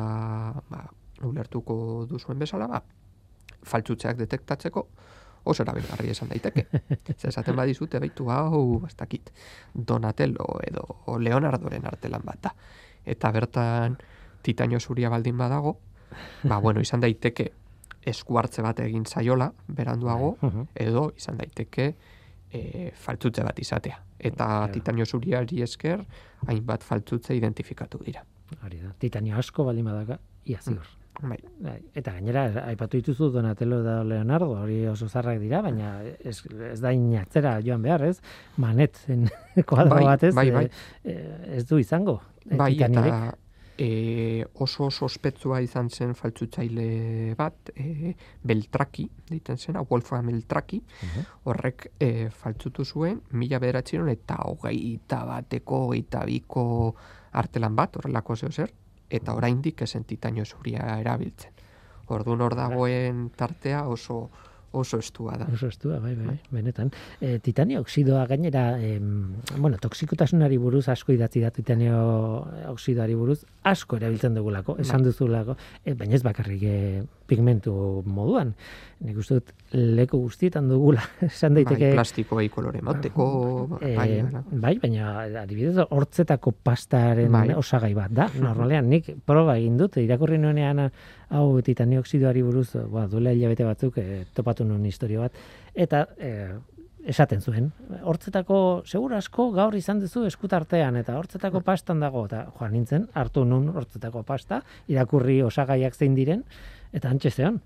[0.69, 0.83] ba,
[1.23, 2.81] ulertuko duzuen bezala, ba,
[3.63, 4.87] faltzutzeak detektatzeko
[5.43, 6.65] oso erabilgarri esan daiteke.
[7.19, 9.31] Ze esaten badizute baitu hau, ez dakit,
[9.73, 12.53] Donatello edo Leonardoren artelan bat da.
[13.05, 13.97] Eta bertan
[14.41, 15.77] titanio zuria baldin badago,
[16.43, 17.51] ba, bueno, izan daiteke
[18.05, 20.67] eskuartze bat egin zaiola, beranduago, Mhm.
[20.75, 21.95] edo izan daiteke
[22.51, 23.99] e, faltzutze bat izatea.
[24.19, 26.01] Eta titanio zuriari esker,
[26.47, 28.23] hainbat faltzutze identifikatu dira.
[28.65, 28.89] Hori da.
[28.97, 30.87] Titanio asko baldin badaka, ia ziur.
[31.21, 31.37] Bai.
[31.59, 36.37] Bai, Eta gainera, aipatu dituzu Donatello eta Leonardo, hori oso zarrak dira, baina ez,
[36.71, 38.21] ez da inatzera joan behar, ez?
[38.57, 39.27] Manet zen
[39.67, 40.65] kuadro Bai, batez, bai, bai.
[41.03, 42.21] eh, eh, ez du izango.
[42.49, 43.35] eh, Bai, eta
[43.79, 45.07] e, oso oso
[45.61, 48.13] izan zen faltzutzaile bat, e,
[48.43, 50.81] Beltraki, deiten zena, Wolfram Beltraki,
[51.45, 56.95] horrek e, faltzutu zuen, mila bederatziron eta hogeita bateko, hogeita biko
[57.31, 58.73] artelan bat, horrelako zeo zer,
[59.09, 61.53] eta oraindik esen titanio zuria erabiltzen.
[62.09, 64.29] Orduan hor dagoen tartea oso
[64.71, 65.47] oso estua da.
[65.53, 66.91] Oso estua, bai, bai, benetan.
[67.21, 71.99] E, titanio oxidoa gainera, em, bueno, toksikotasunari buruz asko idatzi da titanio
[72.71, 75.11] oxidoari buruz, asko erabiltzen dugulako, esan Bai.
[75.11, 78.55] duzulako, e, baina ez bakarrik e, pigmentu moduan.
[79.05, 81.91] Nik uste dut leku guztietan dugula, esan daiteke...
[81.91, 83.29] Bai, plastikoei kolore moteko,
[83.81, 85.11] Eh, bai, bai, bai, baina
[85.43, 87.53] adibidez hortzetako pastaren Bai.
[87.55, 88.27] osagai bat da.
[88.43, 90.89] Normalean nik proba egin dut irakurri nuenean
[91.29, 95.33] hau titanio oxidoari buruz, ba duela hilabete batzuk eh, topatu nuen historia bat
[95.75, 96.57] eta eh,
[97.09, 97.69] esaten zuen.
[98.03, 103.45] Hortzetako seguru asko gaur izan duzu eskutartean eta hortzetako pastan dago eta joan nintzen hartu
[103.45, 106.43] nun hortzetako pasta, irakurri osagaiak zein diren
[106.93, 107.61] eta antxe zeon.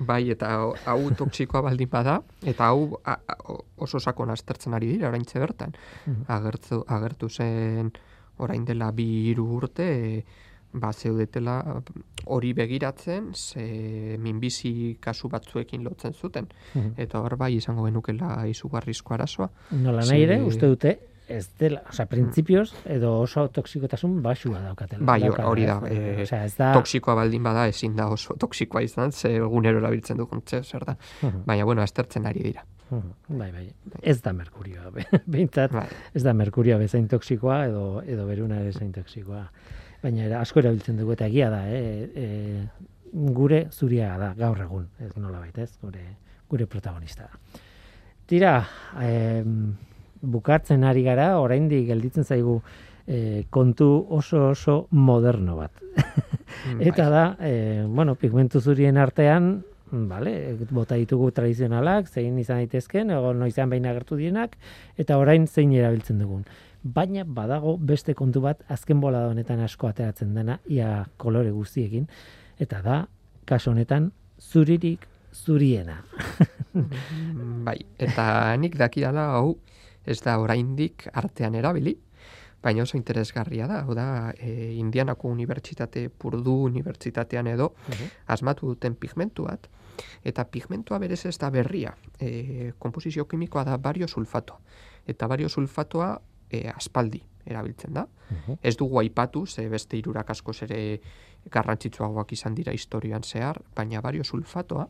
[0.00, 0.48] Bai, eta
[0.88, 2.16] hau toksikoa baldin bada,
[2.48, 5.74] eta hau a, a, oso sakon aztertzen ari dira, oraintze bertan.
[6.06, 6.24] Mhm.
[6.32, 7.92] Agertu, agertu zen
[8.38, 10.24] orain dela bi hiru urte, e,
[10.72, 11.82] ba, zeudetela
[12.26, 16.46] hori begiratzen, ze minbizi kasu batzuekin lotzen zuten.
[16.74, 16.92] Mhm.
[16.96, 19.50] Eta hor bai izango genukela izugarrizko arazoa.
[19.70, 20.98] Nola nahi ere, uste dute,
[21.28, 25.04] ez dela, osea, printzipioz, edo oso toksikotasun basua daukatela.
[25.06, 25.78] Bai, hori da.
[25.88, 26.72] E, Osea, ez da...
[26.74, 30.96] Toksikoa baldin bada ezin da oso toksikoa izan, ze egunero erabiltzen dugun zer da.
[31.22, 31.44] Mhm.
[31.46, 32.64] Baina, bueno, aztertzen ari dira.
[32.90, 33.70] Mhm, Bai, bai.
[34.02, 35.86] Ez da merkurioa, be- behintzat, Bai.
[36.14, 39.46] ez da merkurioa bezain toksikoa edo edo beruna ere zain toksikoa.
[40.02, 42.08] Baina era, asko erabiltzen dugu eta egia da, eh?
[42.14, 42.66] E,
[43.12, 46.04] gure zuria da gaur egun, ez nola baita, ez, gure,
[46.50, 47.60] gure protagonista da.
[48.26, 48.54] Tira,
[48.98, 49.42] e,
[50.22, 52.60] bukatzen ari gara, oraindik gelditzen zaigu
[53.06, 55.82] e, kontu oso oso moderno bat.
[56.88, 59.54] Eta da, e, bueno, pigmentu zurien artean,
[59.92, 64.56] vale, bota ditugu tradizionalak, zein izan daitezken, ego noizan baina agertu dienak,
[64.96, 66.46] eta orain zein erabiltzen dugun.
[66.82, 72.08] Baina badago beste kontu bat azken bola honetan asko ateratzen dena, ia kolore guztiekin,
[72.58, 73.04] eta da,
[73.46, 74.10] kaso honetan,
[74.40, 76.00] zuririk zuriena.
[77.66, 79.58] bai, eta nik dakiala hau
[80.06, 81.94] ez da oraindik artean erabili,
[82.62, 87.72] baina oso interesgarria da, hau da, e, Indianako Unibertsitate, Purdu Unibertsitatean edo,
[88.26, 89.68] asmatu duten pigmentu bat,
[90.24, 94.58] eta pigmentua berez ez da berria, e, komposizio kimikoa da bario sulfato,
[95.06, 96.12] eta bario sulfatoa
[96.52, 98.06] e, aspaldi erabiltzen da.
[98.62, 101.00] Ez dugu aipatu, ze beste irurak askoz ere
[101.50, 104.86] garrantzitsuagoak izan dira historian zehar, baina bario sulfatoa,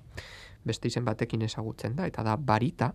[0.64, 2.92] beste izen batekin ezagutzen da, eta da barita,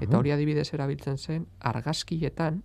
[0.00, 2.60] eta hori adibidez erabiltzen zen, argazkietan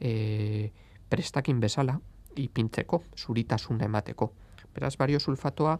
[0.00, 0.70] e,
[1.08, 1.98] prestakin bezala,
[2.36, 4.32] ipintzeko, zuritasun emateko.
[4.74, 5.76] Beraz, bario sulfatoa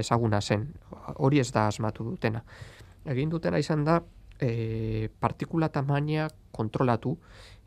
[0.00, 0.70] ezaguna zen,
[1.18, 2.40] hori ez da asmatu dutena.
[3.04, 4.00] Egin dutena izan da,
[4.40, 7.16] e, partikula tamaina kontrolatu,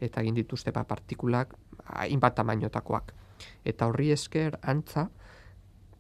[0.02, 1.54] eta egin dituzte ba, partikulak
[2.02, 3.14] hainbat tamainotakoak.
[3.66, 5.08] Eta horri esker antza,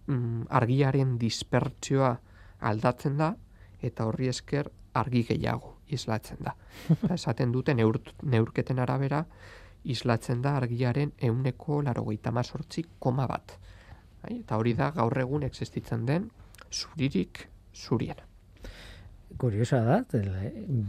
[0.07, 2.13] mm, argiaren dispertsioa
[2.61, 3.33] aldatzen da,
[3.81, 6.55] eta horri esker argi gehiago islatzen da.
[6.95, 9.23] Eta esaten dute neur, neurketen arabera
[9.83, 13.57] islatzen da argiaren euneko larogeita mazortzi koma bat.
[14.29, 16.29] Eta hori da gaur egun existitzen den
[16.71, 18.32] zuririk zuriena.
[19.41, 19.97] Kuriosa da,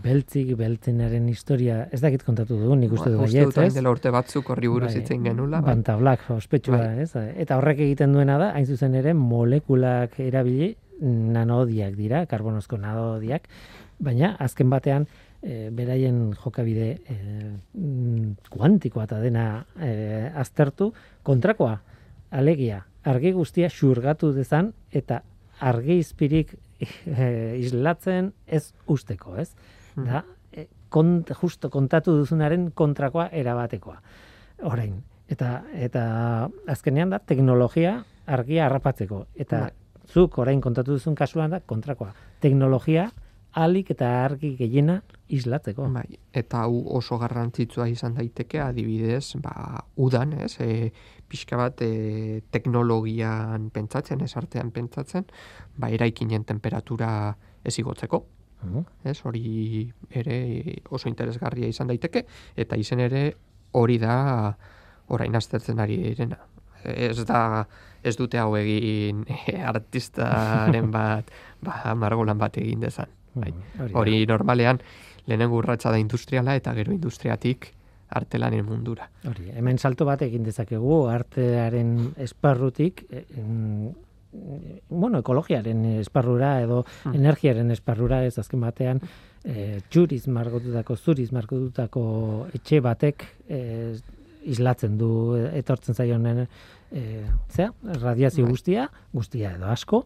[0.05, 3.73] beltzik beltzenaren historia, ez dakit kontatu du, nik uste du ba, baiet, ez?
[3.75, 5.61] dela urte batzuk horri buruz bai, itzen genula.
[5.61, 5.75] Bai.
[5.75, 7.07] Bantablak, ospetsua, bai.
[7.07, 7.11] ez?
[7.45, 13.49] Eta horrek egiten duena da, hain zuzen ere, molekulak erabili, nanodiak dira, karbonozko nanodiak,
[14.05, 15.07] baina azken batean,
[15.43, 17.19] e, beraien jokabide e,
[18.51, 19.91] kuantikoa eta dena e,
[20.41, 20.93] aztertu,
[21.27, 21.77] kontrakoa,
[22.35, 25.23] alegia, argi guztia xurgatu dezan, eta
[25.65, 29.51] argi izpirik e, islatzen ez usteko, ez?
[29.95, 30.07] Hmm.
[30.09, 34.01] Da, e, kont, justo kontatu duzunaren kontrakoa erabatekoa.
[34.71, 36.05] Orain, eta eta
[36.71, 39.73] azkenean da teknologia argia harrapatzeko eta bai.
[40.13, 42.13] zuk orain kontatu duzun kasuan da kontrakoa.
[42.41, 43.11] Teknologia
[43.55, 44.99] alik eta argi gehiena
[45.33, 45.87] islatzeko.
[45.95, 50.57] Bai, eta hau oso garrantzitsua izan daiteke adibidez, ba, udan, ez?
[50.61, 50.91] E,
[51.31, 55.27] pixka bat e, teknologian pentsatzen, esartean pentsatzen,
[55.79, 57.11] ba, eraikinen temperatura
[57.65, 58.25] ez igotzeko.
[59.05, 59.83] Ez, hori
[60.17, 60.37] ere
[60.89, 62.25] oso interesgarria izan daiteke,
[62.57, 63.27] eta izen ere
[63.77, 64.15] hori da
[65.13, 66.39] orain aztertzen ari direna.
[66.85, 67.67] Ez da,
[68.03, 69.25] ez dute hau egin
[69.73, 71.29] artistaren bat,
[71.65, 73.13] ba, margolan bat egin dezan.
[73.35, 73.53] Bai.
[73.93, 74.81] Hori normalean,
[75.27, 77.73] lehenengo urratsa da industriala eta gero industriatik
[78.15, 79.09] artelanen mundura.
[79.27, 83.25] Hori, hemen salto bat egin dezakegu artearen esparrutik eh,
[84.89, 87.15] bueno, ekologiaren esparrura edo hmm.
[87.15, 89.01] energiaren esparrura ez azken batean
[89.45, 92.05] e, txuriz margotutako, zuriz margotutako
[92.57, 93.61] etxe batek e,
[94.51, 95.11] islatzen du
[95.55, 97.05] etortzen zaionen e,
[97.49, 97.71] zera,
[98.01, 98.57] radiazio bai.
[98.57, 100.05] guztia, guztia edo asko,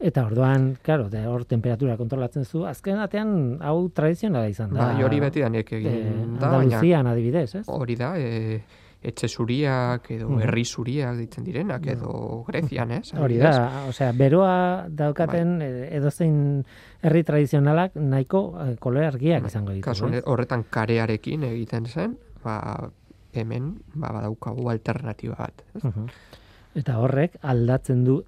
[0.00, 4.94] Eta orduan, claro, de hor temperatura kontrolatzen zu, azken batean hau tradizionala izan da.
[4.94, 7.66] Bai, hori beti da nek egin e, da, baina adibidez, ez?
[7.68, 8.62] Hori da, e,
[9.00, 10.40] etxe zuriak edo mm.
[10.44, 12.12] herri zuriak ditzen direnak edo
[12.48, 13.12] Grezian, ez?
[13.12, 13.52] Hori da,
[13.88, 15.70] osea, beroa daukaten bai.
[16.00, 16.34] edozein
[17.04, 18.42] herri tradizionalak nahiko
[18.80, 19.52] kolore argiak bai.
[19.52, 19.84] izango ditu.
[19.84, 22.58] Kasu horretan karearekin egiten zen, ba,
[23.36, 25.64] hemen ba, badaukagu alternatiba bat.
[25.76, 25.84] Ez?
[26.80, 28.20] Eta horrek aldatzen du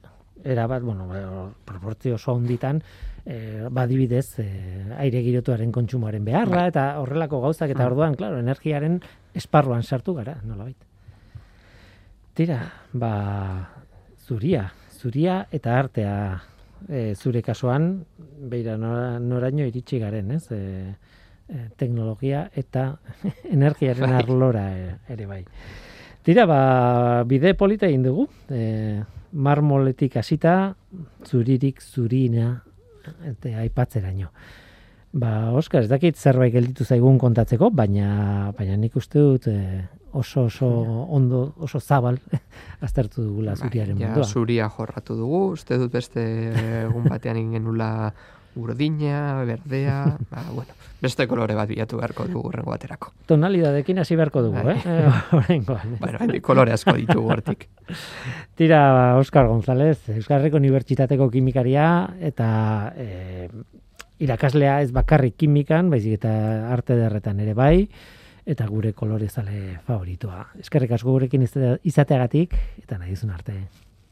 [0.44, 2.82] era bat, bueno, proportzio oso honditan,
[3.24, 6.68] eh, badibidez, eh, aire girotuaren kontsumoaren beharra, bai.
[6.74, 7.90] eta horrelako gauzak, eta mm.
[7.92, 9.00] orduan, claro, energiaren
[9.34, 10.86] esparruan sartu gara, nola baita.
[12.34, 12.62] Tira,
[12.92, 13.12] ba,
[14.24, 16.16] zuria, zuria eta artea
[16.88, 18.04] e, zure kasuan,
[18.50, 20.46] beira noraino iritsi garen, ez?
[20.50, 20.94] E,
[21.48, 22.88] e, teknologia eta
[23.56, 24.20] energiaren bai.
[24.22, 24.66] arlora
[25.12, 25.42] ere bai.
[26.22, 30.74] Tira, ba, bide polita egin dugu, e, marmoletik hasita
[31.26, 32.62] zuririk zurina
[33.26, 34.28] eta aipatzeraino.
[35.12, 39.82] Ba, Oskar, ez dakit zerbait gelditu zaigun kontatzeko, baina baina nik uste dut eh,
[40.16, 40.68] oso oso
[41.12, 42.16] ondo, oso zabal
[42.86, 44.24] aztertu dugula bai, zuriaren ja, mundua.
[44.24, 46.22] Zuria jorratu dugu, uste dut beste
[46.84, 47.90] egun batean ingenula
[48.56, 50.72] urdina, berdea, ba, bueno,
[51.02, 53.12] beste kolore bat bilatu beharko dugu urrengo baterako.
[53.26, 54.76] Tonalidadekin hasi beharko dugu, Bai.
[54.84, 55.10] eh?
[55.38, 55.96] Horrengoan.
[56.00, 57.68] Bueno, hendi kolore asko ditugu hortik.
[58.58, 61.86] Tira, Oskar González, Euskarreko Unibertsitateko kimikaria
[62.20, 62.48] eta
[62.96, 63.48] e,
[64.22, 66.32] irakaslea ez bakarrik kimikan, baizik eta
[66.72, 67.88] arte derretan ere bai,
[68.46, 70.44] eta gure kolorezale favoritua.
[70.60, 73.56] Eskerrik asko gurekin izate- izateagatik, eta nahi duzun arte.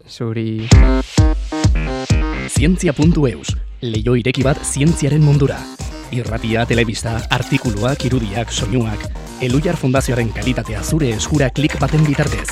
[0.08, 0.66] Zuri...
[2.50, 5.56] Zientzia.eus, leio ireki bat zientziaren mundura.
[6.12, 9.06] Irratia, telebista, artikuluak, irudiak, soinuak,
[9.40, 12.48] Elujar Fundazioaren kalitatea zure eskura klik baten bitartez.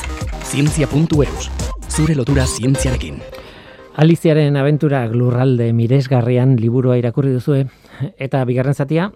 [0.49, 1.51] Zientzia.eus,
[1.91, 3.20] zure lotura zientziarekin.
[3.99, 7.66] Aliziaren abenturak lurralde miresgarrian liburua irakurri duzue,
[8.16, 9.11] eta bigarren zatia,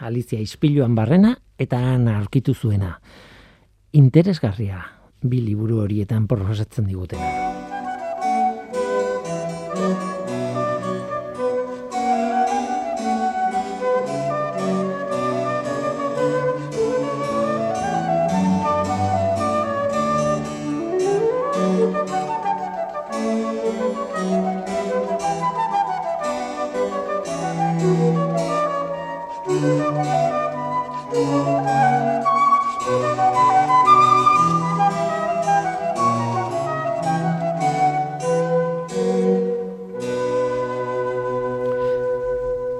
[0.00, 3.00] Alizia ispiluan barrena eta han aurkitu zuena.
[3.92, 4.84] Interesgarria,
[5.20, 7.34] bi liburu horietan proposatzen digutena.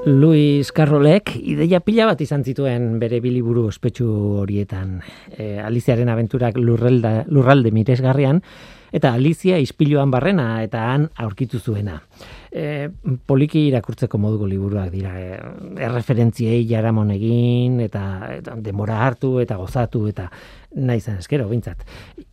[0.09, 4.07] Luis Carrolek ideia pila bat izan zituen bere biliburu ospetsu
[4.45, 5.01] horietan.
[5.35, 8.39] E, Aliziaren abenturak lurrelda, lurralde miresgarrian,
[8.93, 12.01] eta Alizia ispiluan barrena eta han aurkitu zuena.
[12.49, 12.89] E,
[13.29, 15.13] poliki irakurtzeko moduko liburuak dira.
[15.21, 15.37] E,
[15.85, 18.03] erreferentziei jaramon egin, eta,
[18.39, 20.31] eta demora hartu, eta gozatu, eta
[20.77, 21.85] nahi zen eskero, bintzat.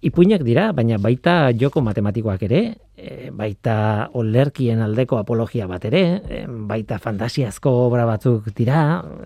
[0.08, 2.62] Ipuinak dira, baina baita joko matematikoak ere,
[2.95, 3.76] e, baita
[4.16, 8.80] olerkien aldeko apologia bat ere, e, baita fantasiazko obra batzuk dira,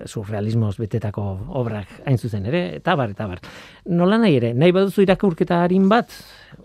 [0.06, 1.26] surrealismoz betetako
[1.62, 3.42] obrak hain zuzen ere, eta bar, eta bar.
[3.90, 6.14] Nola nahi ere, nahi baduzu irakurketa harin bat,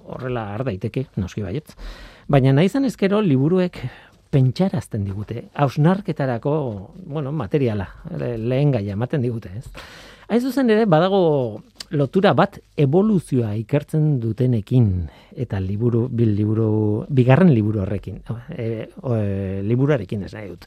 [0.07, 1.75] horrela har daiteke, noski baietz.
[2.29, 3.79] Baina nahi zen ezkero liburuek
[4.35, 6.55] pentsarazten digute, hausnarketarako,
[7.07, 7.89] bueno, materiala,
[8.19, 9.69] le- lehen gaia ematen digute, ez?
[10.29, 11.63] Hain zuzen ere, badago
[11.95, 14.89] lotura bat evoluzioa ikertzen dutenekin
[15.37, 18.21] eta liburu bil liburu bigarren liburu horrekin
[18.57, 20.65] e, o, e, liburuarekin ez nahi dut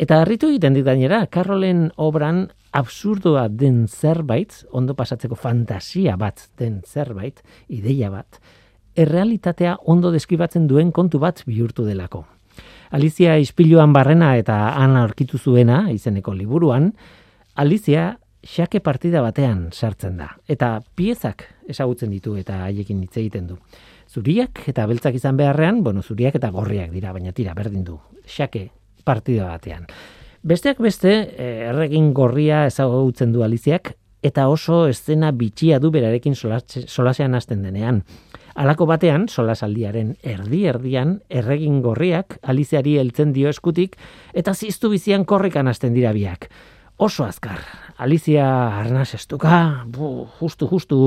[0.00, 6.80] eta harritu egiten dit gainera Carrolen obran absurdoa den zerbait ondo pasatzeko fantasia bat den
[6.86, 8.40] zerbait ideia bat
[8.96, 12.24] errealitatea ondo deskribatzen duen kontu bat bihurtu delako
[12.94, 16.92] Alizia ispiluan barrena eta han aurkitu zuena izeneko liburuan
[17.54, 20.28] Alizia xake partida batean sartzen da.
[20.48, 23.58] Eta piezak ezagutzen ditu eta haiekin hitz egiten du.
[24.10, 27.98] Zuriak eta beltzak izan beharrean, bueno, zuriak eta gorriak dira, baina tira, berdin du.
[28.28, 28.68] Xake
[29.04, 29.86] partida batean.
[30.44, 36.86] Besteak beste, eh, erregin gorria ezagutzen du Aliziak, eta oso eszena bitxia du berarekin solas-
[36.88, 38.02] solasean hasten denean.
[38.54, 43.98] Halako batean, solasaldiaren erdi-erdian, erregin gorriak Aliziari heltzen dio eskutik,
[44.32, 46.48] eta ziztu bizian korrikan hasten dira biak.
[46.96, 47.58] Oso azkar,
[47.98, 48.46] Alizia
[48.78, 50.98] arnaz estuka, bu, justu, justu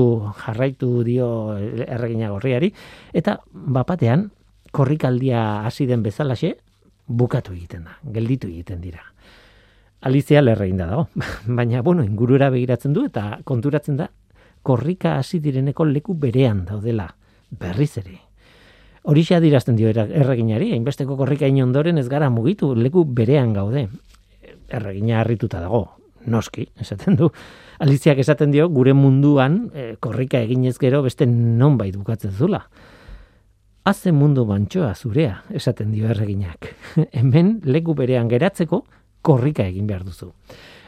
[0.44, 2.70] jarraitu dio erregina gorriari,
[3.12, 4.30] eta bapatean,
[4.70, 6.58] korrikaldia hasi den bezalaxe,
[7.08, 9.00] bukatu egiten da, gelditu egiten dira.
[10.00, 11.08] Alizia lerrein da dago,
[11.58, 14.08] baina, bueno, ingurura begiratzen du eta konturatzen da,
[14.62, 17.08] korrika hasi direneko leku berean daudela,
[17.50, 18.18] berriz ere.
[19.08, 23.88] Horixe adirazten dio erreginari, hainbesteko korrika ondoren ez gara mugitu, leku berean gaude.
[24.68, 25.86] Erregina harrituta dago,
[26.26, 27.30] noski, esaten du.
[27.78, 32.66] Aliziak esaten dio, gure munduan eh, korrika eginez gero beste nonbait bukatzen zula.
[33.88, 36.74] Haze mundu mantxoa zurea, esaten dio erreginak.
[37.16, 38.84] Hemen leku berean geratzeko
[39.28, 40.32] korrika egin behar duzu.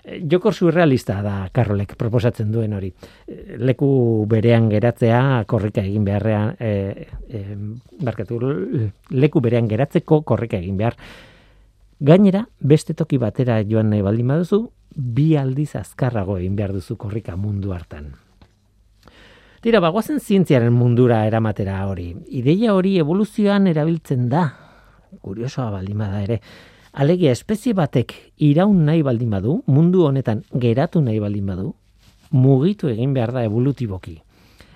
[0.05, 2.93] Eh, Jokor surrealista da Karolek proposatzen duen hori.
[3.29, 3.91] Eh, Leku
[4.29, 7.43] berean geratzea korrika egin beharrean, e, e,
[8.01, 8.41] barkatu,
[9.11, 10.97] leku berean geratzeko korrika egin behar.
[12.01, 14.63] Gainera, beste toki batera joan nahi baldin baduzu,
[14.97, 18.15] bi aldiz azkarrago egin behar duzu korrika mundu hartan.
[19.61, 22.15] Tira, bagoazen zientziaren mundura eramatera hori.
[22.33, 24.47] Ideia hori evoluzioan erabiltzen da.
[25.21, 26.41] Kuriosoa baldin bada ere.
[26.93, 31.69] Alegia espezie batek iraun nahi baldin badu, mundu honetan geratu nahi baldin badu,
[32.35, 34.17] mugitu egin behar da evolutiboki.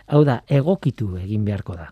[0.06, 1.88] Hau da, egokitu egin beharko da.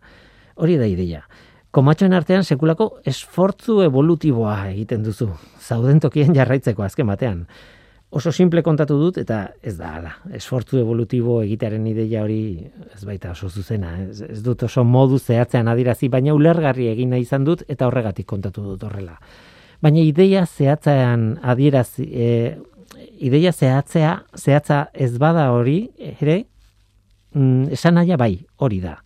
[0.62, 1.24] Hori da ideia.
[1.72, 5.30] Komatxoen artean sekulako esfortzu evolutiboa egiten duzu.
[5.58, 7.46] Zauden tokien jarraitzeko azken batean.
[8.12, 10.12] Oso simple kontatu dut eta ez da hala.
[10.36, 12.60] Esfortzu evolutibo egitearen ideia hori
[12.94, 13.96] ez baita oso zuzena.
[14.04, 18.28] Ez, ez dut oso modu zehatzean adirazi, baina ulergarri egin nahi izan dut eta horregatik
[18.28, 19.16] kontatu dut horrela.
[19.83, 22.57] Baina ideia zehatzean adieraz, e,
[23.18, 26.45] ideia zehatzea, zehatza ez bada hori, ere,
[27.35, 29.01] mm, esan naia bai, hori da.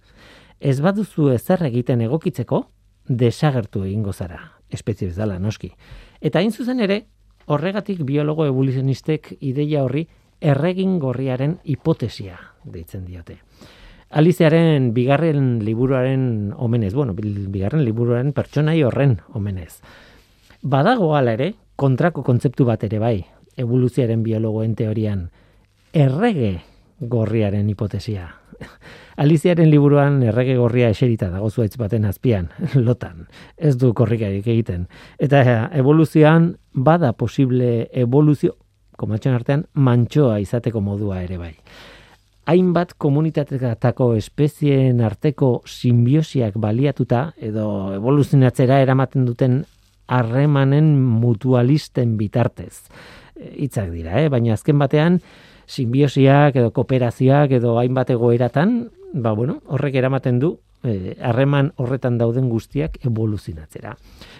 [0.60, 2.66] Ez baduzu ezer egiten egokitzeko,
[3.08, 5.72] desagertu egingo zara, espezie bezala, noski.
[6.20, 7.04] Eta hain zuzen ere,
[7.46, 10.06] horregatik biologo evoluzionistek ideia horri
[10.40, 13.38] erregin gorriaren hipotesia deitzen diote.
[14.10, 19.80] Alizearen bigarren liburuaren omenez, bueno, bigarren liburuaren pertsonai horren omenez.
[20.66, 23.20] Badago ala ere, kontrako kontzeptu bat ere bai,
[23.54, 25.20] evoluzioaren biologoen teorian,
[25.94, 26.56] errege
[26.98, 28.24] gorriaren hipotesia.
[29.22, 32.48] Aliziaren liburuan errege gorria eserita dago zuaitz baten azpian,
[32.86, 34.88] lotan, ez du korrikarik egiten.
[35.22, 38.56] Eta evoluzioan bada posible evoluzio,
[38.98, 41.52] komatxon artean, mantxoa izateko modua ere bai.
[42.50, 49.60] Hainbat komunitatetako espezieen arteko simbiosiak baliatuta, edo evoluzionatzera eramaten duten
[50.06, 52.86] harremanen mutualisten bitartez.
[53.36, 54.28] Hitzak dira, eh?
[54.32, 55.20] baina azken batean,
[55.66, 58.78] simbiosiak edo kooperazioak edo hainbat egoeratan,
[59.12, 60.52] ba bueno, horrek eramaten du
[60.84, 63.96] eh, harreman horretan dauden guztiak evoluzionatzera.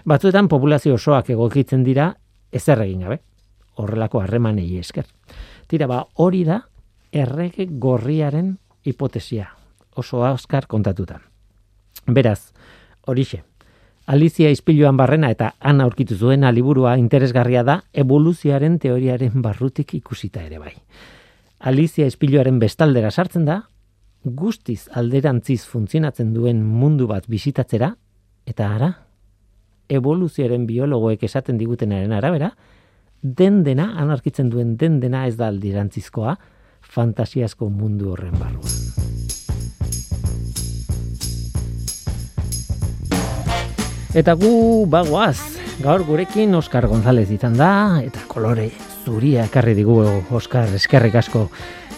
[0.07, 2.13] Batzuetan populazio osoak egokitzen dira
[2.53, 3.21] ezer egin gabe.
[3.77, 5.05] Horrelako harremanei esker.
[5.69, 6.63] Tira ba, hori da
[7.13, 8.57] errege gorriaren
[8.87, 9.51] hipotesia.
[9.97, 11.21] Oso azkar kontatuta.
[12.07, 12.53] Beraz,
[13.07, 13.43] horixe.
[14.07, 20.61] Alizia izpiluan barrena eta han aurkitu zuena liburua interesgarria da evoluzioaren teoriaren barrutik ikusita ere
[20.63, 20.75] bai.
[21.59, 23.65] Alizia espiloaren bestaldera sartzen da,
[24.23, 27.97] guztiz alderantziz funtzionatzen duen mundu bat bisitatzera,
[28.47, 28.93] eta ara,
[29.89, 32.53] evoluzioaren biologoek esaten digutenaren arabera,
[33.23, 36.39] den dena, anarkitzen duen den dena ez da alderantzizkoa,
[36.95, 39.16] fantasiazko mundu horren barruan.
[44.17, 45.37] Eta gu bagoaz,
[45.85, 48.71] gaur gurekin Oskar González izan da, eta kolore
[49.05, 49.99] zuria ekarri digu
[50.33, 51.51] Oskar eskerrik asko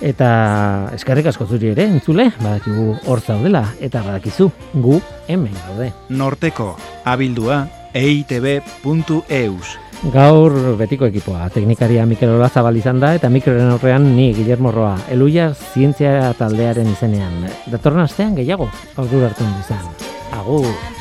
[0.03, 0.31] eta
[0.97, 4.99] eskerrik asko zuri ere entzule badakigu hor zaudela eta badakizu gu
[5.29, 6.73] hemen gaude Norteko
[7.07, 9.77] abildua eitb.eus
[10.13, 15.49] Gaur betiko ekipoa, teknikaria Mikel Olazabal izan da, eta mikroren aurrean ni Guillermo Roa, eluia
[15.55, 17.49] zientzia taldearen izenean.
[17.67, 19.91] Datorren astean gehiago, aurdur hartu izan.
[20.39, 20.98] Agur!